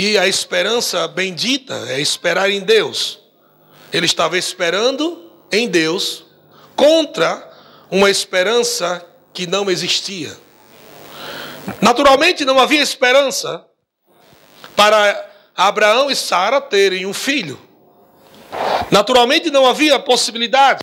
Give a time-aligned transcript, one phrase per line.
[0.00, 3.18] E a esperança bendita é esperar em Deus.
[3.92, 6.24] Ele estava esperando em Deus
[6.74, 7.46] contra
[7.90, 10.34] uma esperança que não existia.
[11.82, 13.62] Naturalmente não havia esperança
[14.74, 17.60] para Abraão e Sara terem um filho.
[18.90, 20.80] Naturalmente não havia possibilidade.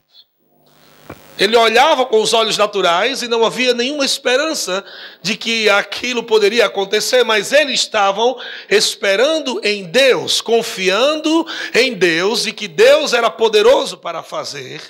[1.39, 4.83] Ele olhava com os olhos naturais e não havia nenhuma esperança
[5.21, 12.51] de que aquilo poderia acontecer, mas eles estavam esperando em Deus, confiando em Deus e
[12.51, 14.81] que Deus era poderoso para fazer.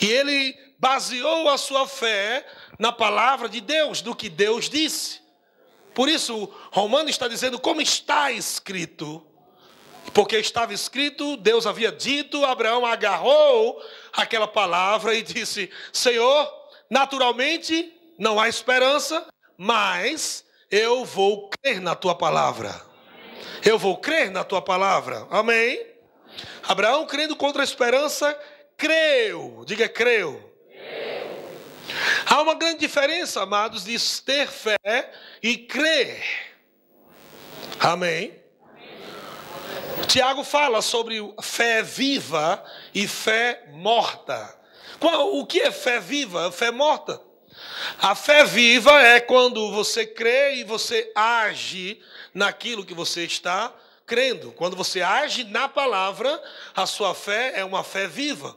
[0.00, 2.44] E ele baseou a sua fé
[2.78, 5.20] na palavra de Deus, do que Deus disse.
[5.94, 9.26] Por isso, Romano está dizendo como está escrito.
[10.12, 13.82] Porque estava escrito, Deus havia dito, Abraão agarrou
[14.16, 16.50] aquela palavra e disse: Senhor,
[16.90, 22.80] naturalmente não há esperança, mas eu vou crer na tua palavra.
[23.64, 25.26] Eu vou crer na tua palavra.
[25.30, 25.84] Amém?
[26.62, 28.38] Abraão, crendo contra a esperança,
[28.76, 29.64] creu.
[29.66, 30.52] Diga, creu.
[32.26, 35.12] Há uma grande diferença, amados, de ter fé
[35.42, 36.22] e crer.
[37.78, 38.34] Amém?
[40.06, 42.62] Tiago fala sobre fé viva
[42.94, 44.56] e fé morta.
[45.00, 46.50] Qual, o que é fé viva?
[46.52, 47.20] Fé morta.
[47.98, 52.00] A fé viva é quando você crê e você age
[52.32, 53.72] naquilo que você está
[54.06, 54.52] crendo.
[54.52, 56.40] Quando você age na palavra,
[56.74, 58.56] a sua fé é uma fé viva.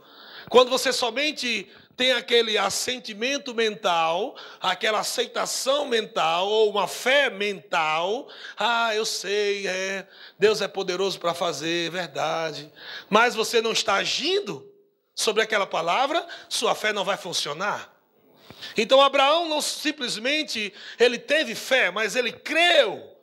[0.50, 1.68] Quando você somente
[2.00, 8.30] tem aquele assentimento mental, aquela aceitação mental, ou uma fé mental.
[8.56, 10.08] Ah, eu sei, é,
[10.40, 12.72] Deus é poderoso para fazer, é verdade.
[13.10, 14.66] Mas você não está agindo
[15.14, 17.94] sobre aquela palavra, sua fé não vai funcionar.
[18.78, 23.14] Então Abraão não simplesmente ele teve fé, mas ele creu.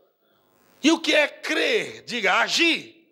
[0.82, 2.02] E o que é crer?
[2.04, 3.08] Diga, agir.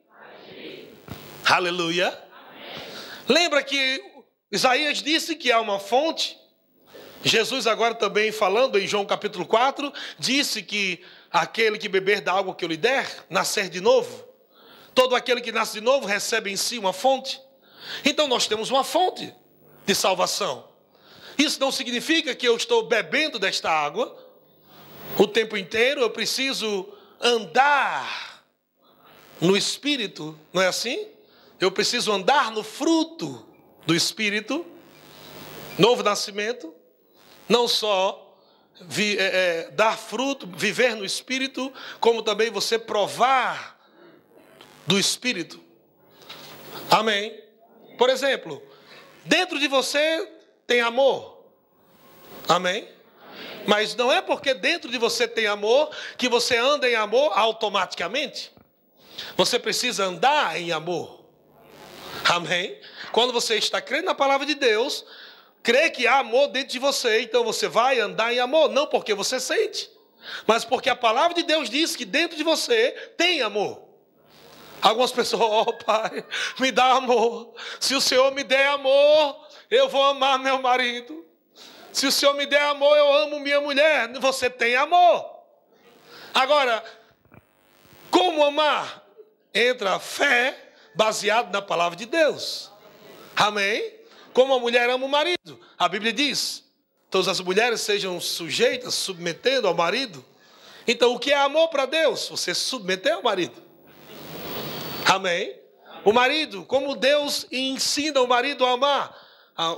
[0.47, 0.95] agir.
[1.43, 2.09] Aleluia.
[2.09, 2.83] Amém.
[3.27, 4.13] Lembra que
[4.55, 6.39] Isaías disse que há uma fonte.
[7.25, 12.55] Jesus, agora também falando em João capítulo 4, disse que aquele que beber da água
[12.55, 14.25] que eu lhe der, nascer de novo.
[14.95, 17.41] Todo aquele que nasce de novo recebe em si uma fonte.
[18.05, 19.35] Então nós temos uma fonte
[19.85, 20.69] de salvação.
[21.37, 24.17] Isso não significa que eu estou bebendo desta água
[25.19, 26.89] o tempo inteiro, eu preciso
[27.21, 28.45] andar
[29.41, 31.09] no espírito, não é assim?
[31.59, 33.53] Eu preciso andar no fruto
[33.87, 34.67] do Espírito,
[35.79, 36.75] novo nascimento,
[37.49, 38.37] não só
[38.81, 43.79] vi, é, é, dar fruto, viver no Espírito, como também você provar
[44.87, 45.61] do Espírito.
[46.91, 47.41] Amém.
[47.97, 48.63] Por exemplo,
[49.25, 50.29] dentro de você
[50.67, 51.45] tem amor.
[52.49, 52.89] Amém.
[53.67, 58.53] Mas não é porque dentro de você tem amor que você anda em amor automaticamente.
[59.37, 61.24] Você precisa andar em amor.
[62.25, 62.79] Amém?
[63.13, 65.05] Quando você está crendo na palavra de Deus,
[65.63, 69.15] crê que há amor dentro de você, então você vai andar em amor, não porque
[69.15, 69.91] você sente,
[70.47, 73.83] mas porque a palavra de Deus diz que dentro de você tem amor.
[74.81, 76.25] Algumas pessoas, oh Pai,
[76.61, 77.55] me dá amor.
[77.81, 81.25] Se o Senhor me der amor, eu vou amar meu marido.
[81.91, 84.13] Se o Senhor me der amor, eu amo minha mulher.
[84.19, 85.25] Você tem amor.
[86.35, 86.85] Agora,
[88.11, 89.03] como amar?
[89.55, 90.64] Entra a fé
[90.95, 92.71] baseado na palavra de Deus.
[93.37, 93.93] Amém?
[94.33, 95.59] Como a mulher ama o marido.
[95.79, 96.65] A Bíblia diz:
[97.11, 100.25] todas as mulheres sejam sujeitas, submetendo ao marido.
[100.87, 102.29] Então, o que é amor para Deus?
[102.29, 103.63] Você submeter ao marido.
[105.07, 105.59] Amém?
[106.05, 109.25] O marido, como Deus ensina o marido a amar.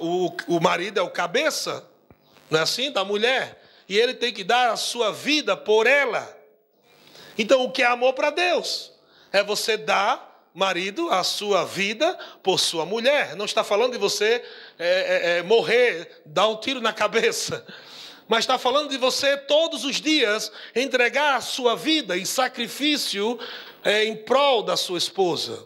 [0.01, 1.89] O, o marido é o cabeça,
[2.51, 2.91] não é assim?
[2.91, 3.63] Da mulher.
[3.89, 6.37] E ele tem que dar a sua vida por ela.
[7.39, 8.93] Então, o que é amor para Deus?
[9.31, 10.26] É você dar
[10.57, 13.37] marido a sua vida por sua mulher.
[13.37, 14.43] Não está falando de você
[14.79, 17.65] é, é, é, morrer, dar um tiro na cabeça.
[18.27, 23.39] Mas está falando de você todos os dias entregar a sua vida em sacrifício
[23.85, 25.63] é, em prol da sua esposa.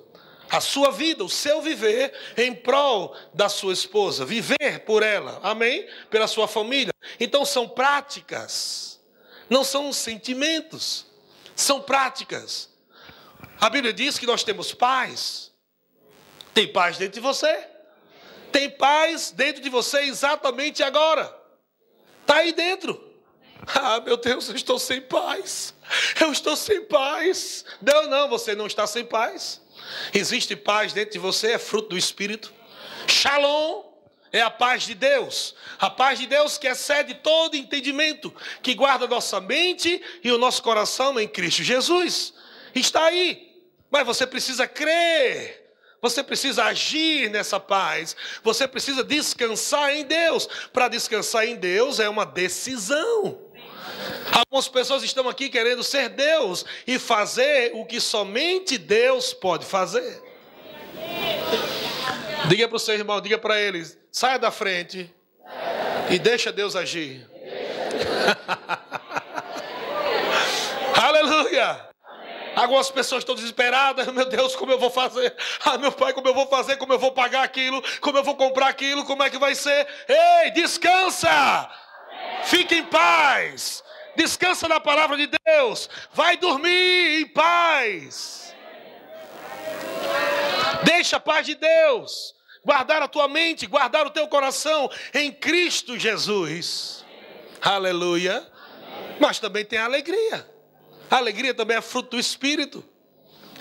[0.50, 4.24] A sua vida, o seu viver em prol da sua esposa.
[4.24, 5.38] Viver por ela.
[5.44, 5.86] Amém?
[6.10, 6.92] Pela sua família.
[7.20, 9.00] Então são práticas.
[9.48, 11.06] Não são sentimentos.
[11.54, 12.69] São práticas.
[13.60, 15.52] A Bíblia diz que nós temos paz.
[16.54, 17.68] Tem paz dentro de você.
[18.50, 21.36] Tem paz dentro de você exatamente agora.
[22.22, 23.08] Está aí dentro.
[23.66, 25.74] Ah, meu Deus, eu estou sem paz.
[26.18, 27.64] Eu estou sem paz.
[27.82, 29.60] Não, não, você não está sem paz.
[30.14, 32.52] Existe paz dentro de você, é fruto do Espírito.
[33.06, 33.84] Shalom
[34.32, 35.54] é a paz de Deus.
[35.78, 40.62] A paz de Deus que excede todo entendimento, que guarda nossa mente e o nosso
[40.62, 42.32] coração em Cristo Jesus.
[42.74, 43.49] está aí.
[43.90, 45.68] Mas você precisa crer.
[46.00, 48.16] Você precisa agir nessa paz.
[48.42, 50.48] Você precisa descansar em Deus.
[50.72, 53.50] Para descansar em Deus é uma decisão.
[54.32, 60.22] Algumas pessoas estão aqui querendo ser Deus e fazer o que somente Deus pode fazer.
[62.48, 65.12] Diga para o seu irmão, diga para eles: saia da frente
[66.08, 67.28] e deixa Deus agir.
[70.96, 71.89] Aleluia!
[72.60, 75.34] Algumas pessoas estão desesperadas, meu Deus, como eu vou fazer?
[75.64, 76.76] Ah, meu pai, como eu vou fazer?
[76.76, 77.82] Como eu vou pagar aquilo?
[78.02, 79.02] Como eu vou comprar aquilo?
[79.06, 79.88] Como é que vai ser?
[80.06, 81.70] Ei, descansa!
[82.44, 83.82] Fique em paz.
[84.14, 85.88] Descansa na palavra de Deus.
[86.12, 88.54] Vai dormir em paz.
[90.84, 92.34] Deixa a paz de Deus.
[92.62, 97.06] Guardar a tua mente, guardar o teu coração em Cristo Jesus.
[97.62, 98.46] Aleluia.
[99.18, 100.59] Mas também tem a alegria.
[101.10, 102.84] A alegria também é fruto do Espírito.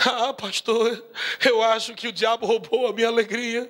[0.05, 1.03] Ah, pastor,
[1.43, 3.69] eu acho que o diabo roubou a minha alegria.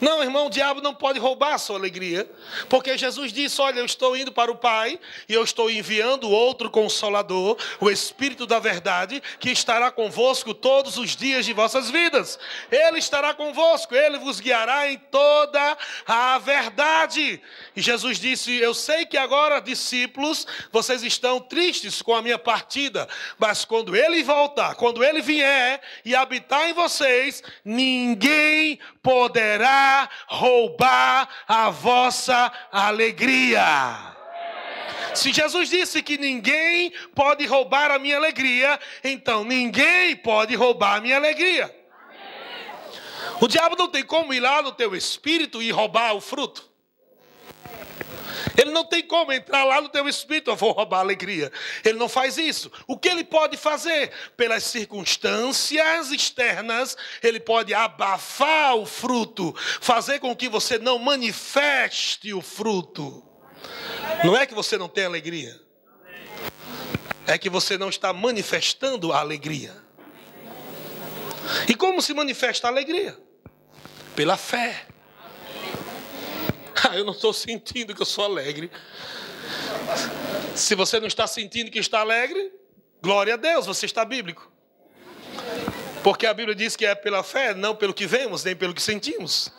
[0.00, 2.28] Não, irmão, o diabo não pode roubar a sua alegria,
[2.68, 4.98] porque Jesus disse: Olha, eu estou indo para o Pai
[5.28, 11.16] e eu estou enviando outro consolador, o Espírito da Verdade, que estará convosco todos os
[11.16, 12.38] dias de vossas vidas.
[12.70, 15.76] Ele estará convosco, ele vos guiará em toda
[16.06, 17.40] a verdade.
[17.74, 23.08] E Jesus disse: Eu sei que agora, discípulos, vocês estão tristes com a minha partida,
[23.38, 29.55] mas quando ele voltar, quando ele vier e habitar em vocês, ninguém poderá
[30.26, 34.14] roubar a vossa alegria.
[35.14, 41.00] Se Jesus disse que ninguém pode roubar a minha alegria, então ninguém pode roubar a
[41.00, 41.74] minha alegria.
[43.40, 46.75] O diabo não tem como ir lá no teu espírito e roubar o fruto.
[48.56, 51.50] Ele não tem como entrar lá no teu espírito, eu vou roubar a alegria.
[51.84, 52.70] Ele não faz isso.
[52.86, 54.12] O que ele pode fazer?
[54.36, 62.40] Pelas circunstâncias externas, ele pode abafar o fruto, fazer com que você não manifeste o
[62.40, 63.22] fruto.
[64.24, 65.60] Não é que você não tem alegria,
[67.26, 69.74] é que você não está manifestando a alegria.
[71.68, 73.18] E como se manifesta a alegria?
[74.14, 74.86] Pela fé.
[76.88, 78.70] Ah, eu não estou sentindo que eu sou alegre.
[80.54, 82.52] Se você não está sentindo que está alegre,
[83.02, 84.50] glória a Deus, você está bíblico.
[86.02, 88.82] Porque a Bíblia diz que é pela fé, não pelo que vemos, nem pelo que
[88.82, 89.50] sentimos.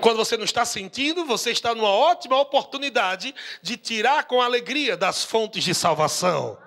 [0.00, 5.24] Quando você não está sentindo, você está numa ótima oportunidade de tirar com alegria das
[5.24, 6.58] fontes de salvação.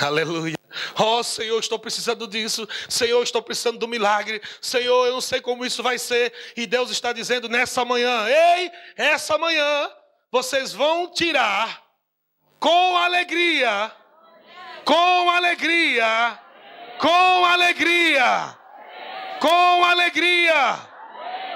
[0.00, 0.61] Aleluia.
[0.98, 2.68] Oh, Senhor, estou precisando disso.
[2.88, 4.40] Senhor, estou precisando do milagre.
[4.60, 6.32] Senhor, eu não sei como isso vai ser.
[6.56, 9.90] E Deus está dizendo nessa manhã: Ei, essa manhã
[10.30, 11.82] vocês vão tirar
[12.58, 13.92] com alegria,
[14.84, 16.38] com alegria,
[16.98, 18.58] com alegria,
[19.40, 20.78] com alegria,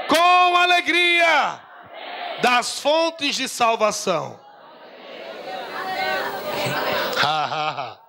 [0.09, 1.61] com alegria
[2.43, 4.39] das fontes de salvação.
[7.23, 8.01] Ha, ha, ha.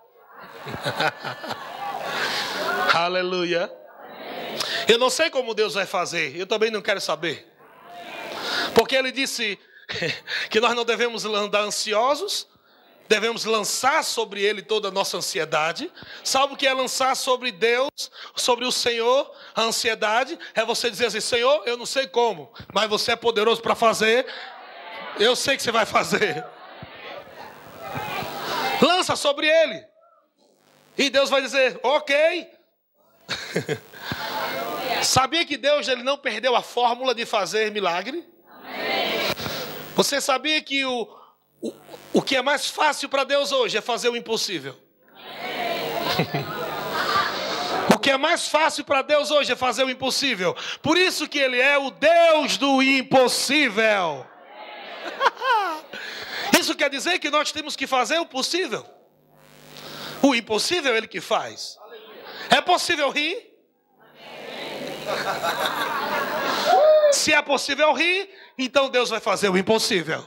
[2.94, 3.72] Aleluia.
[4.88, 7.52] Eu não sei como Deus vai fazer, eu também não quero saber.
[8.74, 9.60] Porque Ele disse
[10.50, 12.48] que nós não devemos andar ansiosos,
[13.08, 15.92] devemos lançar sobre Ele toda a nossa ansiedade.
[16.24, 17.90] Sabe o que é lançar sobre Deus,
[18.36, 20.38] sobre o Senhor, a ansiedade?
[20.54, 24.26] É você dizer assim: Senhor, eu não sei como, mas você é poderoso para fazer,
[25.20, 26.46] eu sei que você vai fazer.
[28.82, 29.97] Lança sobre Ele.
[30.98, 32.48] E Deus vai dizer: ok.
[35.04, 38.26] Sabia que Deus ele não perdeu a fórmula de fazer milagre?
[39.96, 41.08] Você sabia que o,
[41.62, 41.74] o,
[42.14, 44.76] o que é mais fácil para Deus hoje é fazer o impossível?
[47.94, 50.56] o que é mais fácil para Deus hoje é fazer o impossível.
[50.82, 54.26] Por isso que Ele é o Deus do impossível.
[56.60, 58.97] isso quer dizer que nós temos que fazer o possível.
[60.22, 61.78] O impossível é Ele que faz.
[62.50, 63.48] É possível rir?
[67.12, 70.26] Se é possível rir, então Deus vai fazer o impossível.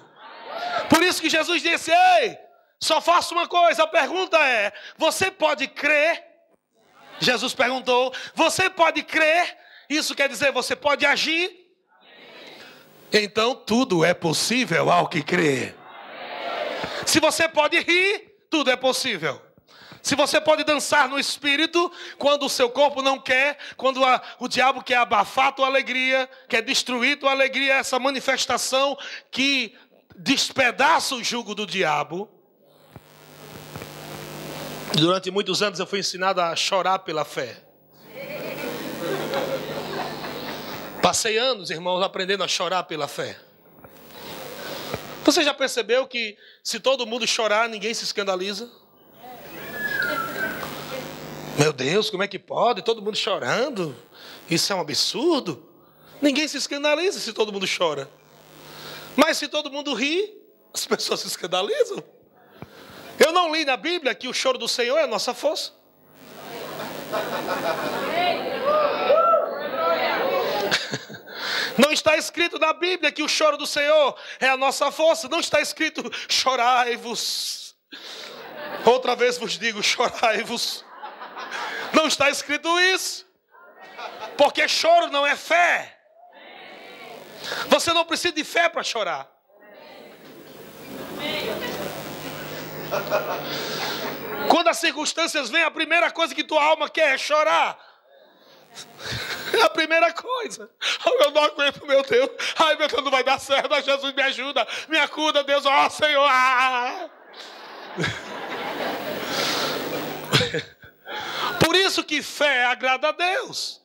[0.88, 2.38] Por isso que Jesus disse: Ei,
[2.80, 3.82] só faço uma coisa.
[3.82, 6.25] A pergunta é: Você pode crer?
[7.18, 9.59] Jesus perguntou: Você pode crer?
[9.88, 11.50] Isso quer dizer, você pode agir?
[13.12, 15.75] Então tudo é possível ao que crê.
[17.04, 19.42] Se você pode rir, tudo é possível.
[20.02, 24.49] Se você pode dançar no espírito, quando o seu corpo não quer, quando a, o
[24.49, 28.97] diabo quer abafar tua alegria, quer destruir tua alegria, essa manifestação
[29.30, 29.75] que
[30.16, 32.28] despedaça o jugo do diabo.
[34.92, 37.62] Durante muitos anos eu fui ensinado a chorar pela fé.
[41.02, 43.38] Passei anos, irmãos, aprendendo a chorar pela fé.
[45.25, 48.71] Você já percebeu que se todo mundo chorar, ninguém se escandaliza?
[51.61, 52.81] Meu Deus, como é que pode?
[52.81, 53.95] Todo mundo chorando?
[54.49, 55.69] Isso é um absurdo.
[56.19, 58.09] Ninguém se escandaliza se todo mundo chora.
[59.14, 60.35] Mas se todo mundo ri,
[60.73, 62.02] as pessoas se escandalizam.
[63.19, 65.73] Eu não li na Bíblia que o choro do Senhor é a nossa força.
[71.76, 75.29] Não está escrito na Bíblia que o choro do Senhor é a nossa força.
[75.29, 77.75] Não está escrito chorai-vos.
[78.85, 80.88] Outra vez vos digo, chorai-vos.
[81.92, 83.26] Não está escrito isso.
[84.37, 85.99] Porque choro não é fé.
[87.68, 89.28] Você não precisa de fé para chorar.
[94.49, 97.78] Quando as circunstâncias vêm, a primeira coisa que tua alma quer é chorar.
[99.52, 100.70] É a primeira coisa.
[101.04, 102.30] Eu não aguento, meu Deus.
[102.56, 103.73] Ai, meu Deus, não vai dar certo.
[103.75, 104.66] Ai, Jesus, me ajuda.
[104.88, 105.66] Me acuda, Deus.
[105.66, 106.26] Ó, oh, Senhor.
[106.28, 107.09] Ah.
[111.71, 113.81] Por isso que fé agrada a Deus.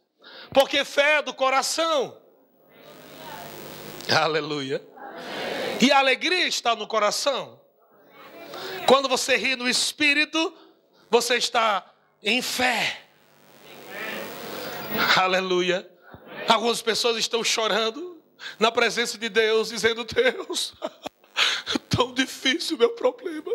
[0.51, 2.17] Porque fé é do coração.
[4.09, 4.83] Aleluia.
[5.79, 7.61] E a alegria está no coração.
[8.87, 10.51] Quando você ri no espírito,
[11.11, 11.85] você está
[12.23, 13.01] em fé.
[15.15, 15.87] Aleluia.
[16.47, 18.19] Algumas pessoas estão chorando
[18.57, 20.73] na presença de Deus, dizendo: Deus,
[21.87, 23.53] tão difícil o meu problema.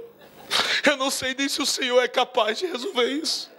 [0.86, 3.50] Eu não sei nem se o Senhor é capaz de resolver isso.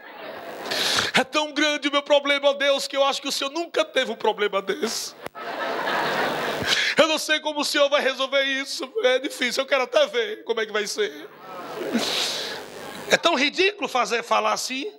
[1.14, 3.84] É tão grande o meu problema, ó Deus, que eu acho que o Senhor nunca
[3.84, 5.14] teve um problema desse.
[6.98, 8.92] Eu não sei como o Senhor vai resolver isso.
[9.04, 11.30] É difícil, eu quero até ver como é que vai ser.
[13.10, 14.92] É tão ridículo fazer falar assim.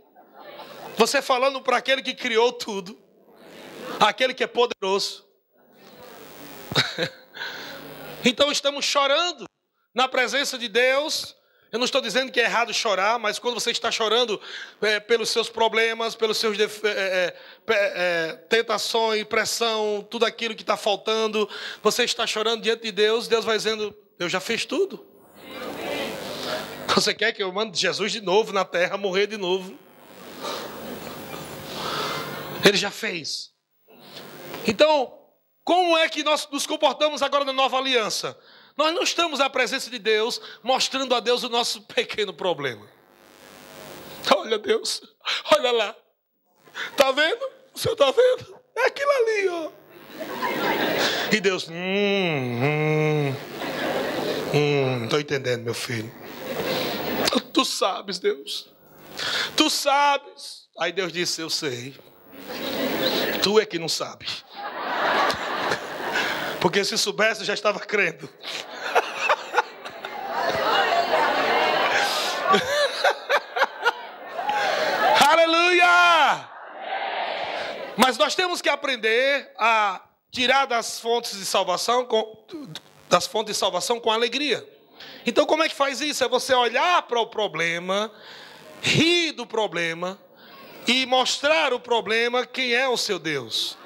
[0.96, 2.98] Você falando para aquele que criou tudo,
[3.98, 5.26] aquele que é poderoso.
[8.24, 9.44] então estamos chorando
[9.94, 11.34] na presença de Deus.
[11.72, 14.38] Eu não estou dizendo que é errado chorar, mas quando você está chorando
[14.82, 17.34] é, pelos seus problemas, pelos seus é, é,
[17.66, 21.48] é, tentações, pressão, tudo aquilo que está faltando,
[21.82, 25.02] você está chorando diante de Deus, Deus vai dizendo: Eu já fiz tudo.
[26.94, 29.74] Você quer que eu mande Jesus de novo na terra, morrer de novo?
[32.62, 33.50] Ele já fez.
[34.66, 35.18] Então,
[35.64, 38.38] como é que nós nos comportamos agora na nova aliança?
[38.76, 42.86] Nós não estamos na presença de Deus mostrando a Deus o nosso pequeno problema.
[44.36, 45.02] Olha, Deus,
[45.52, 45.96] olha lá.
[46.90, 47.42] Está vendo?
[47.74, 48.58] O senhor está vendo?
[48.76, 49.70] É aquilo ali, ó.
[51.32, 53.34] E Deus, hum, hum,
[54.54, 56.12] hum, estou entendendo, meu filho.
[57.52, 58.68] Tu sabes, Deus.
[59.56, 60.68] Tu sabes.
[60.78, 61.94] Aí Deus disse: Eu sei.
[63.42, 64.26] Tu é que não sabe.
[66.62, 68.30] Porque se soubesse, já estava crendo.
[75.28, 76.48] Aleluia!
[77.96, 80.00] Mas nós temos que aprender a
[80.30, 82.46] tirar das fontes de salvação com,
[83.08, 84.64] das fontes de salvação com alegria.
[85.26, 86.22] Então, como é que faz isso?
[86.22, 88.08] É você olhar para o problema,
[88.80, 90.16] rir do problema
[90.86, 93.76] e mostrar o problema quem é o seu Deus.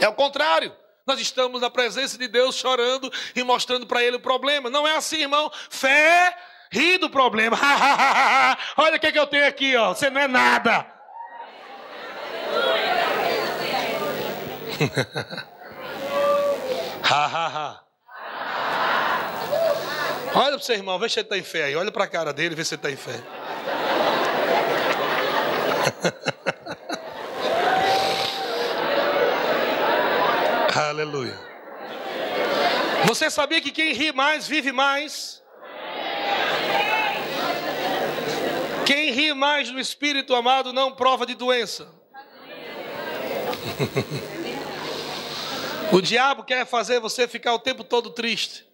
[0.00, 0.74] É o contrário.
[1.08, 4.68] Nós estamos na presença de Deus chorando e mostrando para Ele o problema.
[4.68, 5.50] Não é assim, irmão.
[5.70, 6.36] Fé,
[6.70, 7.56] ri do problema.
[8.76, 9.94] Olha o que, é que eu tenho aqui, ó.
[9.94, 10.86] Você não é nada.
[17.10, 17.84] Ha ha ha.
[20.34, 21.74] Olha para o seu irmão, vê se ele está em fé aí.
[21.74, 23.18] Olha para a cara dele, vê se ele está em fé.
[30.78, 31.36] Aleluia.
[33.04, 35.42] Você sabia que quem ri mais vive mais?
[38.86, 41.88] Quem ri mais no espírito amado não prova de doença.
[45.90, 48.64] o diabo quer fazer você ficar o tempo todo triste.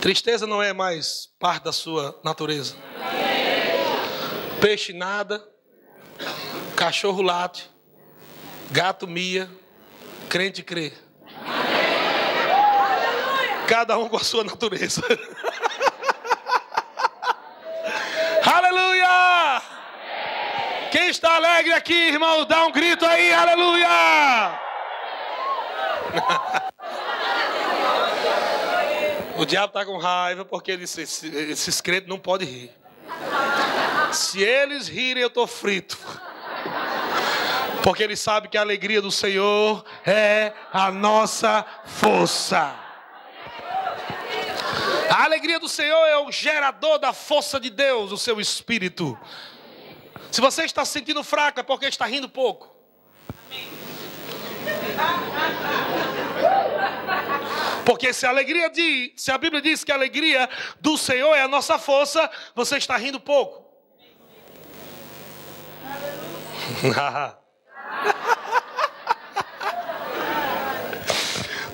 [0.00, 2.76] Tristeza não é mais parte da sua natureza.
[4.60, 5.44] Peixe nada,
[6.76, 7.68] cachorro late,
[8.70, 9.50] gato mia,
[10.30, 10.92] crente crê.
[13.66, 15.02] Cada um com a sua natureza.
[18.46, 19.60] aleluia!
[20.92, 23.88] Quem está alegre aqui, irmão, dá um grito aí, aleluia!
[29.36, 32.70] O diabo está com raiva porque ele disse, esses crentes não podem rir.
[34.12, 35.96] Se eles rirem, eu estou frito.
[37.82, 42.74] Porque eles sabem que a alegria do Senhor é a nossa força.
[45.08, 49.18] A alegria do Senhor é o gerador da força de Deus, o seu espírito.
[50.30, 52.70] Se você está se sentindo fraco, é porque está rindo pouco.
[57.84, 60.48] Porque se a alegria de, se a Bíblia diz que a alegria
[60.80, 63.68] do Senhor é a nossa força, você está rindo pouco.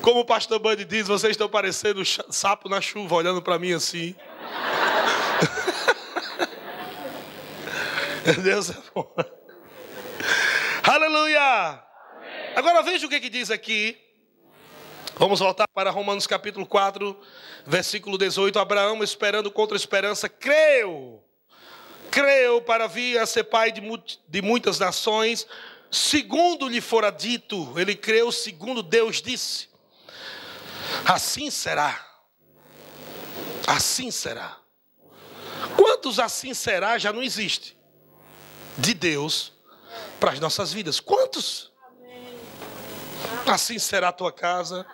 [0.03, 4.15] Como o pastor Bud diz, vocês estão parecendo sapo na chuva, olhando para mim assim.
[8.43, 9.13] Deus é bom.
[10.85, 11.83] Aleluia!
[12.55, 13.99] Agora veja o que, que diz aqui.
[15.19, 17.19] Vamos voltar para Romanos capítulo 4,
[17.67, 18.59] versículo 18.
[18.59, 21.25] Abraão, esperando contra esperança, creu.
[22.11, 23.83] Creu para vir a ser pai de,
[24.29, 25.47] de muitas nações,
[25.91, 27.79] segundo lhe fora dito.
[27.79, 29.69] Ele creu segundo Deus disse.
[31.05, 32.05] Assim será.
[33.67, 34.59] Assim será.
[35.77, 37.77] Quantos assim será já não existe
[38.79, 39.53] de Deus
[40.21, 41.01] para as nossas vidas?
[41.01, 41.73] Quantos?
[43.47, 44.87] Assim será a tua casa,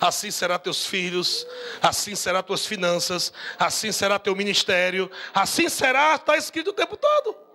[0.00, 1.46] assim será teus filhos,
[1.80, 7.47] assim será tuas finanças, assim será teu ministério, assim será, está escrito o tempo todo.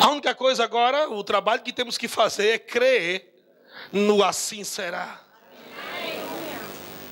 [0.00, 3.34] A única coisa agora, o trabalho que temos que fazer é crer
[3.92, 5.20] no assim será.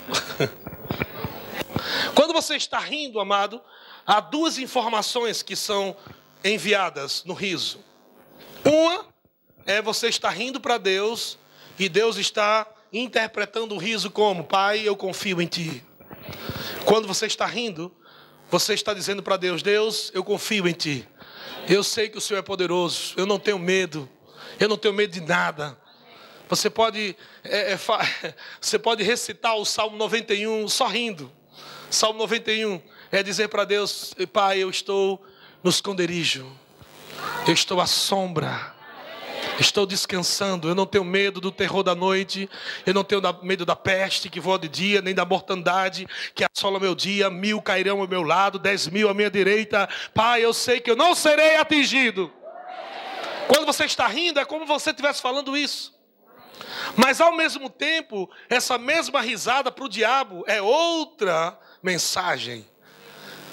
[2.17, 3.61] Quando você está rindo, amado,
[4.07, 5.95] há duas informações que são
[6.43, 7.85] enviadas no riso.
[8.65, 9.05] Uma
[9.67, 11.39] é você estar rindo para Deus
[11.79, 15.85] e Deus está interpretando o riso como: Pai, eu confio em Ti.
[16.87, 17.95] Quando você está rindo,
[18.51, 21.07] você está dizendo para Deus: Deus, eu confio em Ti.
[21.69, 23.15] Eu sei que o Senhor é poderoso.
[23.17, 24.09] Eu não tenho medo.
[24.59, 25.77] Eu não tenho medo de nada.
[26.49, 27.79] Você pode, é, é,
[28.61, 31.31] você pode recitar o Salmo 91 sorrindo.
[31.91, 32.81] Salmo 91
[33.13, 35.25] é dizer para Deus: Pai, eu estou
[35.63, 36.51] no esconderijo,
[37.47, 38.75] eu estou à sombra,
[39.59, 40.69] estou descansando.
[40.69, 42.49] Eu não tenho medo do terror da noite,
[42.87, 46.79] eu não tenho medo da peste que voa de dia, nem da mortandade que assola
[46.79, 47.31] meu dia.
[47.31, 49.89] Mil cairão ao meu lado, dez mil à minha direita.
[50.15, 52.33] Pai, eu sei que eu não serei atingido.
[53.47, 55.97] Quando você está rindo, é como você estivesse falando isso.
[56.97, 62.67] Mas ao mesmo tempo, essa mesma risada para o diabo é outra mensagem.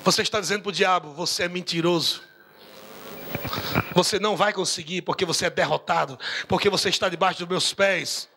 [0.04, 2.25] Você está dizendo para o diabo: você é mentiroso.
[3.94, 8.30] Você não vai conseguir porque você é derrotado, porque você está debaixo dos meus pés.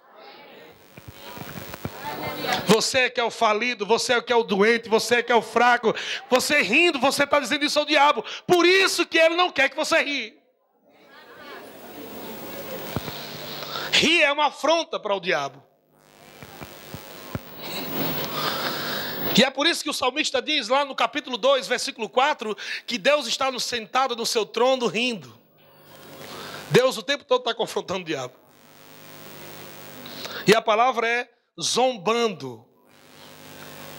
[2.66, 5.32] Você é que é o falido, você é que é o doente, você é que
[5.32, 5.94] é o fraco.
[6.30, 8.24] Você rindo, você está dizendo isso ao diabo.
[8.46, 10.38] Por isso que ele não quer que você ri.
[13.92, 15.67] Rir é uma afronta para o diabo.
[19.38, 22.98] E é por isso que o salmista diz lá no capítulo 2, versículo 4, que
[22.98, 25.38] Deus está sentado no seu trono rindo.
[26.72, 28.34] Deus o tempo todo está confrontando o diabo.
[30.44, 32.66] E a palavra é zombando.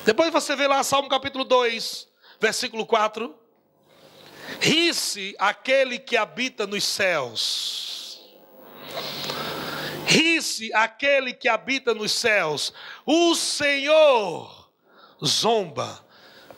[0.04, 3.34] Depois você vê lá Salmo capítulo 2, versículo 4.
[4.60, 8.38] Ri-se aquele que habita nos céus.
[10.06, 12.74] Ri-se aquele que habita nos céus.
[13.06, 14.59] O Senhor
[15.26, 16.06] zomba.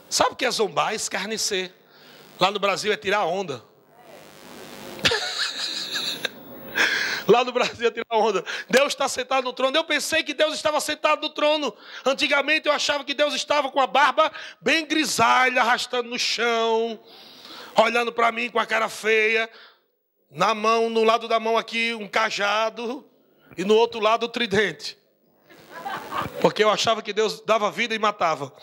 [0.10, 0.93] Sabe o que é zombar?
[0.93, 1.74] Escarnecer.
[2.39, 3.63] Lá no Brasil é tirar onda.
[7.28, 8.43] Lá no Brasil é tirar onda.
[8.69, 9.78] Deus está sentado no trono.
[9.78, 11.74] Eu pensei que Deus estava sentado no trono.
[12.06, 17.00] Antigamente eu achava que Deus estava com a barba bem grisalha, arrastando no chão,
[17.76, 19.50] olhando para mim com a cara feia.
[20.30, 23.06] Na mão, no lado da mão aqui, um cajado
[23.58, 25.00] e no outro lado o tridente.
[26.39, 28.53] Porque eu achava que Deus dava vida e matava.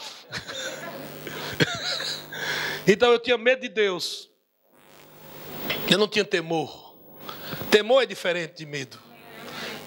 [2.86, 4.28] então eu tinha medo de Deus.
[5.90, 6.96] Eu não tinha temor.
[7.70, 8.98] Temor é diferente de medo.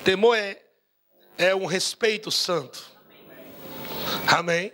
[0.04, 0.62] Temor é,
[1.38, 2.92] é um respeito santo.
[4.28, 4.74] Amém?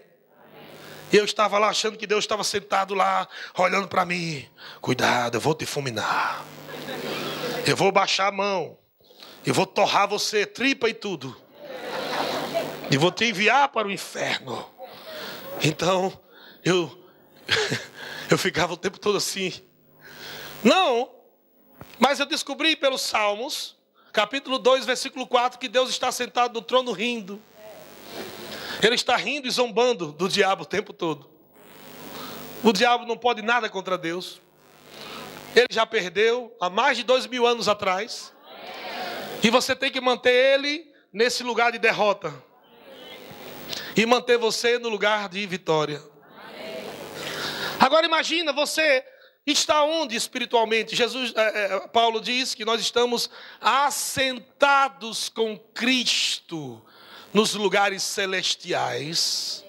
[1.11, 4.45] E eu estava lá achando que Deus estava sentado lá, olhando para mim.
[4.81, 6.45] Cuidado, eu vou te fulminar.
[7.65, 8.77] Eu vou baixar a mão.
[9.45, 11.35] Eu vou torrar você, tripa e tudo.
[12.89, 14.69] E vou te enviar para o inferno.
[15.61, 16.17] Então,
[16.63, 17.05] eu
[18.29, 19.53] eu ficava o tempo todo assim.
[20.63, 21.09] Não.
[21.99, 23.75] Mas eu descobri pelos Salmos,
[24.13, 27.41] capítulo 2, versículo 4, que Deus está sentado no trono rindo.
[28.81, 31.29] Ele está rindo e zombando do diabo o tempo todo.
[32.63, 34.39] O diabo não pode nada contra Deus.
[35.55, 38.31] Ele já perdeu há mais de dois mil anos atrás.
[39.43, 42.33] E você tem que manter ele nesse lugar de derrota.
[43.97, 45.99] E manter você no lugar de vitória.
[47.79, 49.03] Agora imagina você
[49.43, 50.95] está onde espiritualmente?
[50.95, 53.27] Jesus, é, é, Paulo diz que nós estamos
[53.59, 56.79] assentados com Cristo
[57.33, 59.65] nos lugares celestiais.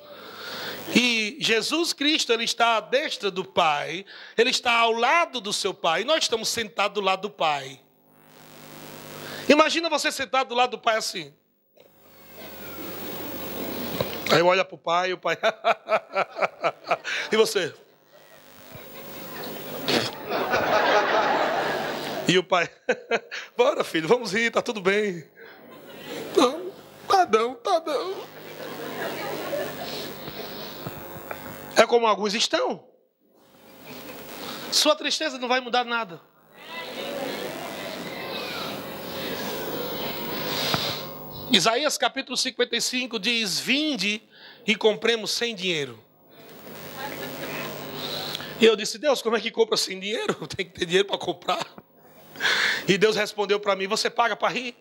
[0.95, 4.05] E Jesus Cristo, ele está à destra do Pai,
[4.37, 7.81] ele está ao lado do seu Pai, e nós estamos sentados do lado do Pai.
[9.49, 11.33] Imagina você sentado do lado do Pai assim.
[14.33, 15.39] Aí olha para o Pai, o Pai.
[17.33, 17.75] e você?
[22.29, 22.69] E o pai,
[23.57, 25.25] bora filho, vamos rir, tá tudo bem.
[26.37, 26.71] Não,
[27.09, 28.27] tá não, tá não.
[31.75, 32.85] É como alguns estão.
[34.71, 36.21] Sua tristeza não vai mudar nada.
[41.51, 44.23] Isaías capítulo 55 diz: Vinde
[44.67, 45.99] e compremos sem dinheiro.
[48.61, 50.35] E eu disse: Deus, como é que compra sem dinheiro?
[50.47, 51.67] Tem que ter dinheiro para comprar.
[52.87, 54.77] E Deus respondeu para mim: Você paga para rir?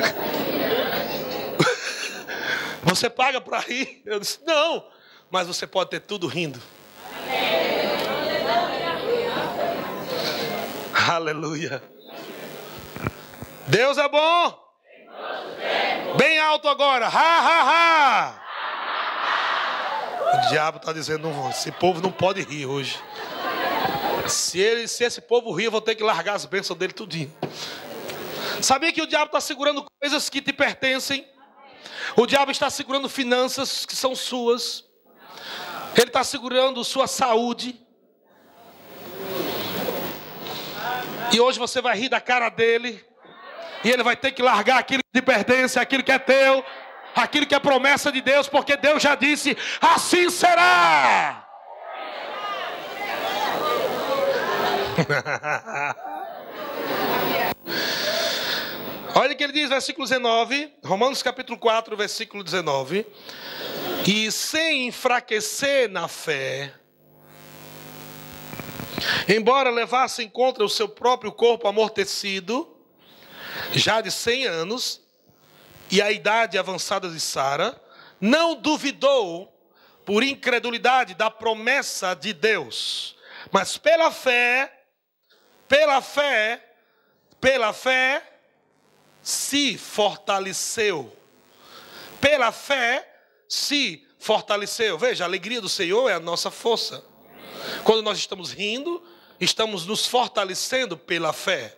[2.82, 4.00] Você paga para rir?
[4.06, 4.86] Eu disse: Não,
[5.30, 6.60] mas você pode ter tudo rindo.
[10.94, 11.99] Aleluia.
[13.70, 14.58] Deus é bom.
[16.16, 17.06] Bem alto agora.
[17.06, 18.40] Ha, ha, ha.
[20.34, 22.98] O diabo está dizendo: esse povo não pode rir hoje.
[24.26, 27.32] Se, ele, se esse povo rir, eu vou ter que largar as bênçãos dele tudinho.
[28.60, 31.24] Sabia que o diabo está segurando coisas que te pertencem?
[32.16, 34.84] O diabo está segurando finanças que são suas.
[35.96, 37.80] Ele está segurando sua saúde.
[41.32, 43.09] E hoje você vai rir da cara dele.
[43.82, 46.64] E ele vai ter que largar aquilo que te pertence, aquilo que é teu,
[47.14, 51.46] aquilo que é promessa de Deus, porque Deus já disse: assim será.
[59.14, 63.04] Olha o que ele diz, versículo 19, Romanos capítulo 4, versículo 19.
[64.06, 66.72] E sem enfraquecer na fé,
[69.28, 72.79] embora levassem contra o seu próprio corpo amortecido,
[73.72, 75.00] já de 100 anos,
[75.90, 77.80] e a idade avançada de Sara,
[78.20, 79.52] não duvidou
[80.04, 83.16] por incredulidade da promessa de Deus,
[83.50, 84.72] mas pela fé,
[85.68, 86.64] pela fé,
[87.40, 88.22] pela fé,
[89.22, 91.16] se fortaleceu.
[92.20, 93.08] Pela fé,
[93.48, 94.98] se fortaleceu.
[94.98, 97.02] Veja, a alegria do Senhor é a nossa força.
[97.84, 99.02] Quando nós estamos rindo,
[99.40, 101.76] estamos nos fortalecendo pela fé.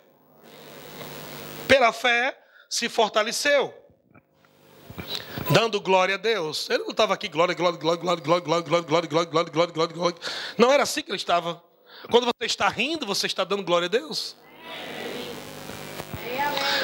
[1.73, 2.37] Pela fé,
[2.69, 3.73] se fortaleceu.
[5.49, 6.69] Dando glória a Deus.
[6.69, 9.95] Ele não estava aqui, glória, glória, glória, glória, glória, glória, glória, glória, glória, glória, glória,
[9.95, 10.17] glória.
[10.55, 11.63] Não era assim que ele estava.
[12.11, 14.35] Quando você está rindo, você está dando glória a Deus.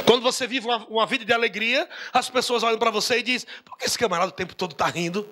[0.08, 3.48] Quando você vive uma, uma vida de alegria, as pessoas olham para você e dizem:
[3.64, 5.30] por que esse camarada o tempo todo está rindo?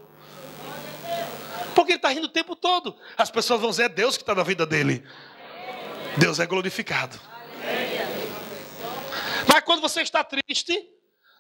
[1.74, 2.96] Porque ele está rindo o tempo todo.
[3.18, 5.04] As pessoas vão dizer: é Deus que está na vida dele.
[6.16, 7.20] Deus é glorificado.
[9.68, 10.90] Quando você está triste,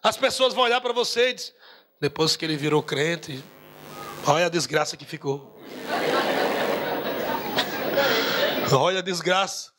[0.04, 1.56] as pessoas vão olhar para você e dizer:
[1.98, 3.42] depois que ele virou crente,
[4.26, 5.56] olha a desgraça que ficou.
[8.70, 9.72] Olha a desgraça.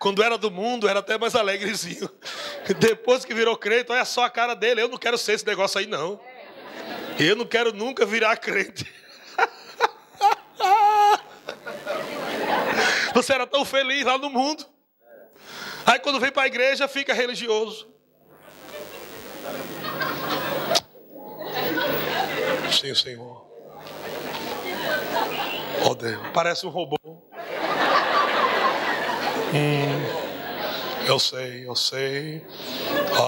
[0.00, 2.10] Quando era do mundo, era até mais alegrezinho.
[2.76, 4.82] Depois que virou crente, olha só a cara dele.
[4.82, 6.20] Eu não quero ser esse negócio aí, não.
[7.20, 8.92] Eu não quero nunca virar crente.
[13.14, 14.66] Você era tão feliz lá no mundo.
[15.86, 17.91] Aí quando vem para a igreja, fica religioso.
[22.72, 23.46] Sim, Senhor.
[25.84, 26.96] Oh Deus, parece um robô.
[29.54, 32.42] Hum, eu sei, eu sei.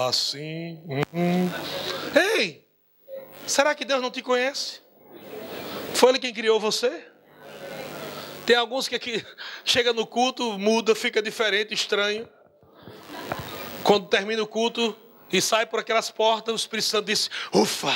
[0.07, 0.81] Assim.
[1.13, 1.49] Hum.
[2.35, 2.67] Ei,
[3.45, 4.81] será que Deus não te conhece?
[5.93, 7.05] Foi Ele quem criou você?
[8.47, 9.23] Tem alguns que aqui
[9.63, 12.27] chega no culto, muda, fica diferente, estranho.
[13.83, 14.95] Quando termina o culto,
[15.31, 17.91] e sai por aquelas portas, o Espírito Santo disse: Ufa,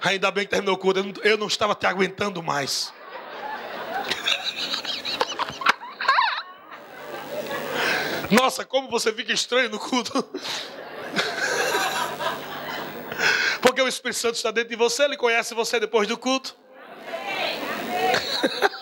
[0.00, 2.92] ainda bem que terminou o culto, eu não, eu não estava te aguentando mais.
[8.30, 10.22] Nossa, como você fica estranho no culto.
[13.60, 16.56] Porque o Espírito Santo está dentro de você, ele conhece você depois do culto.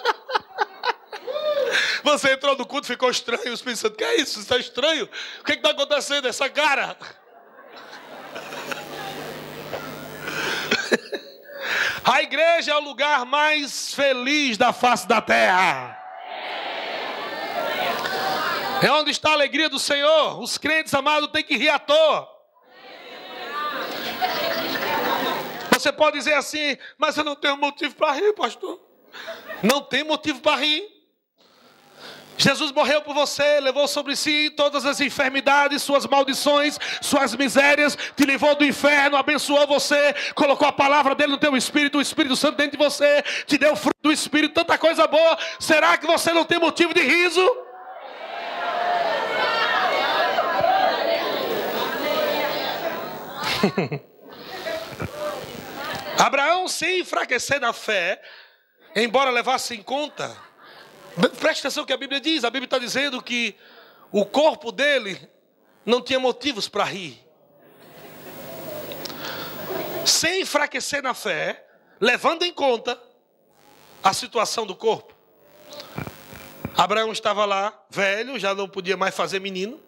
[2.04, 3.50] Você entrou no culto, ficou estranho.
[3.50, 4.38] O Espírito Santo, que é isso?
[4.38, 5.08] Está estranho?
[5.40, 6.28] O que é está acontecendo?
[6.28, 6.96] Essa cara.
[12.04, 16.00] A igreja é o lugar mais feliz da face da terra.
[18.82, 20.40] É onde está a alegria do Senhor.
[20.40, 22.28] Os crentes amados têm que rir à toa.
[25.72, 28.80] Você pode dizer assim, mas eu não tenho motivo para rir, pastor.
[29.62, 30.95] Não tem motivo para rir.
[32.36, 38.24] Jesus morreu por você, levou sobre si todas as enfermidades, suas maldições, suas misérias, te
[38.24, 42.56] livrou do inferno, abençoou você, colocou a palavra dele no teu espírito, o Espírito Santo
[42.56, 45.38] dentro de você, te deu fruto do Espírito, tanta coisa boa.
[45.58, 47.66] Será que você não tem motivo de riso?
[56.18, 58.20] Abraão, sem enfraquecer na fé,
[58.94, 60.36] embora levasse em conta,
[61.38, 63.56] preste atenção que a Bíblia diz: a Bíblia está dizendo que
[64.12, 65.18] o corpo dele
[65.84, 67.24] não tinha motivos para rir.
[70.04, 71.66] Sem enfraquecer na fé,
[72.00, 73.00] levando em conta
[74.02, 75.14] a situação do corpo.
[76.76, 79.80] Abraão estava lá, velho, já não podia mais fazer menino.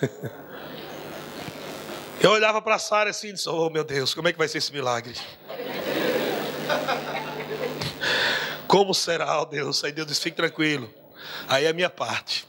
[2.20, 4.58] Eu olhava para Sara assim e disse: Oh meu Deus, como é que vai ser
[4.58, 5.14] esse milagre?
[8.72, 9.84] Como será, ó Deus?
[9.84, 10.88] Aí Deus disse: Fique tranquilo.
[11.46, 12.48] Aí é a minha parte.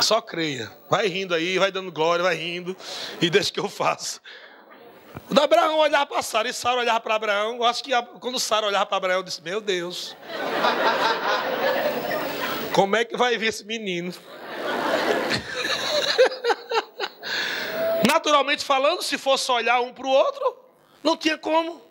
[0.00, 0.70] Só creia.
[0.88, 2.76] Vai rindo aí, vai dando glória, vai rindo.
[3.20, 4.20] E deixa que eu faço.
[5.28, 7.56] O Abraão olhava para Sara e Sara olhava para Abraão.
[7.56, 7.90] Eu acho que
[8.20, 10.16] quando Sara olhava para Abraão, eu disse: Meu Deus.
[12.72, 14.14] Como é que vai vir esse menino?
[18.06, 20.56] Naturalmente falando, se fosse olhar um para o outro,
[21.02, 21.90] não tinha como.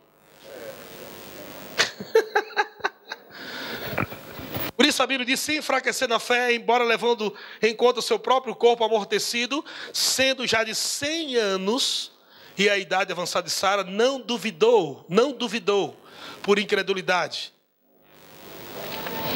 [4.82, 8.18] Por isso a Bíblia diz: se enfraquecer na fé, embora levando em conta o seu
[8.18, 9.64] próprio corpo amortecido,
[9.94, 12.12] sendo já de 100 anos
[12.58, 15.96] e a idade avançada de Sara, não duvidou, não duvidou
[16.42, 17.54] por incredulidade,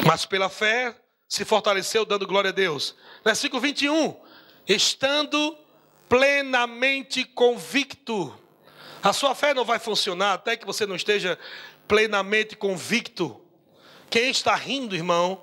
[0.04, 0.96] mas pela fé
[1.28, 2.96] se fortaleceu, dando glória a Deus.
[3.24, 4.16] Versículo 21:
[4.66, 5.56] estando
[6.08, 8.36] plenamente convicto.
[9.00, 11.38] A sua fé não vai funcionar até que você não esteja
[11.86, 13.45] plenamente convicto.
[14.08, 15.42] Quem está rindo, irmão,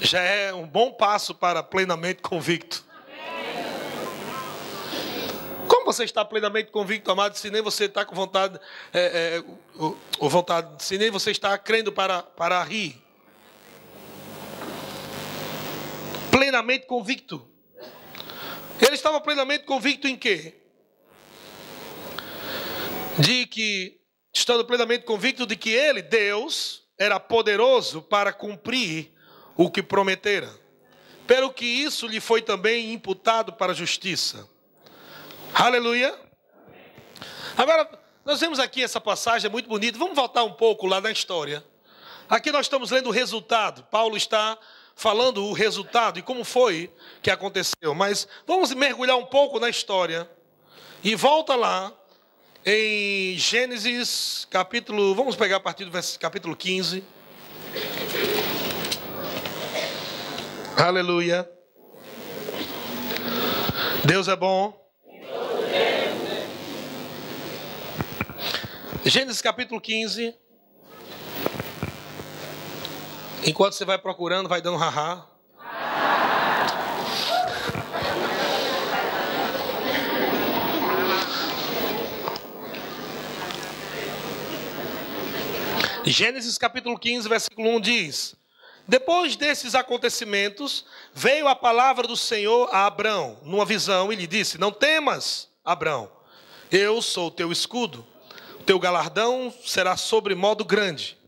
[0.00, 2.86] já é um bom passo para plenamente convicto.
[5.66, 8.58] Como você está plenamente convicto, amado, se nem você está com vontade,
[8.92, 9.44] é, é,
[10.18, 13.02] o, vontade, se nem você está crendo para, para rir?
[16.30, 17.46] Plenamente convicto.
[18.80, 20.54] Ele estava plenamente convicto em quê?
[23.18, 24.00] De que,
[24.32, 29.12] estando plenamente convicto de que ele, Deus, era poderoso para cumprir
[29.56, 30.50] o que prometera.
[31.26, 34.48] Pelo que isso lhe foi também imputado para a justiça.
[35.54, 36.18] Aleluia.
[37.56, 37.88] Agora,
[38.24, 39.98] nós vemos aqui essa passagem, é muito bonita.
[39.98, 41.64] Vamos voltar um pouco lá na história.
[42.28, 43.84] Aqui nós estamos lendo o resultado.
[43.84, 44.58] Paulo está
[44.94, 47.94] falando o resultado e como foi que aconteceu.
[47.94, 50.28] Mas vamos mergulhar um pouco na história.
[51.02, 51.92] E volta lá
[52.70, 57.02] em Gênesis capítulo, vamos pegar a partir do capítulo 15.
[60.76, 61.50] Aleluia.
[64.04, 64.78] Deus é bom.
[69.02, 70.36] Gênesis capítulo 15.
[73.46, 75.37] Enquanto você vai procurando, vai dando haha.
[86.08, 88.36] Gênesis capítulo 15, versículo 1 diz:
[88.86, 94.56] Depois desses acontecimentos, veio a palavra do Senhor a Abrão, numa visão, e lhe disse:
[94.58, 96.10] Não temas, Abrão,
[96.72, 98.06] eu sou o teu escudo,
[98.58, 101.18] o teu galardão será sobre modo grande.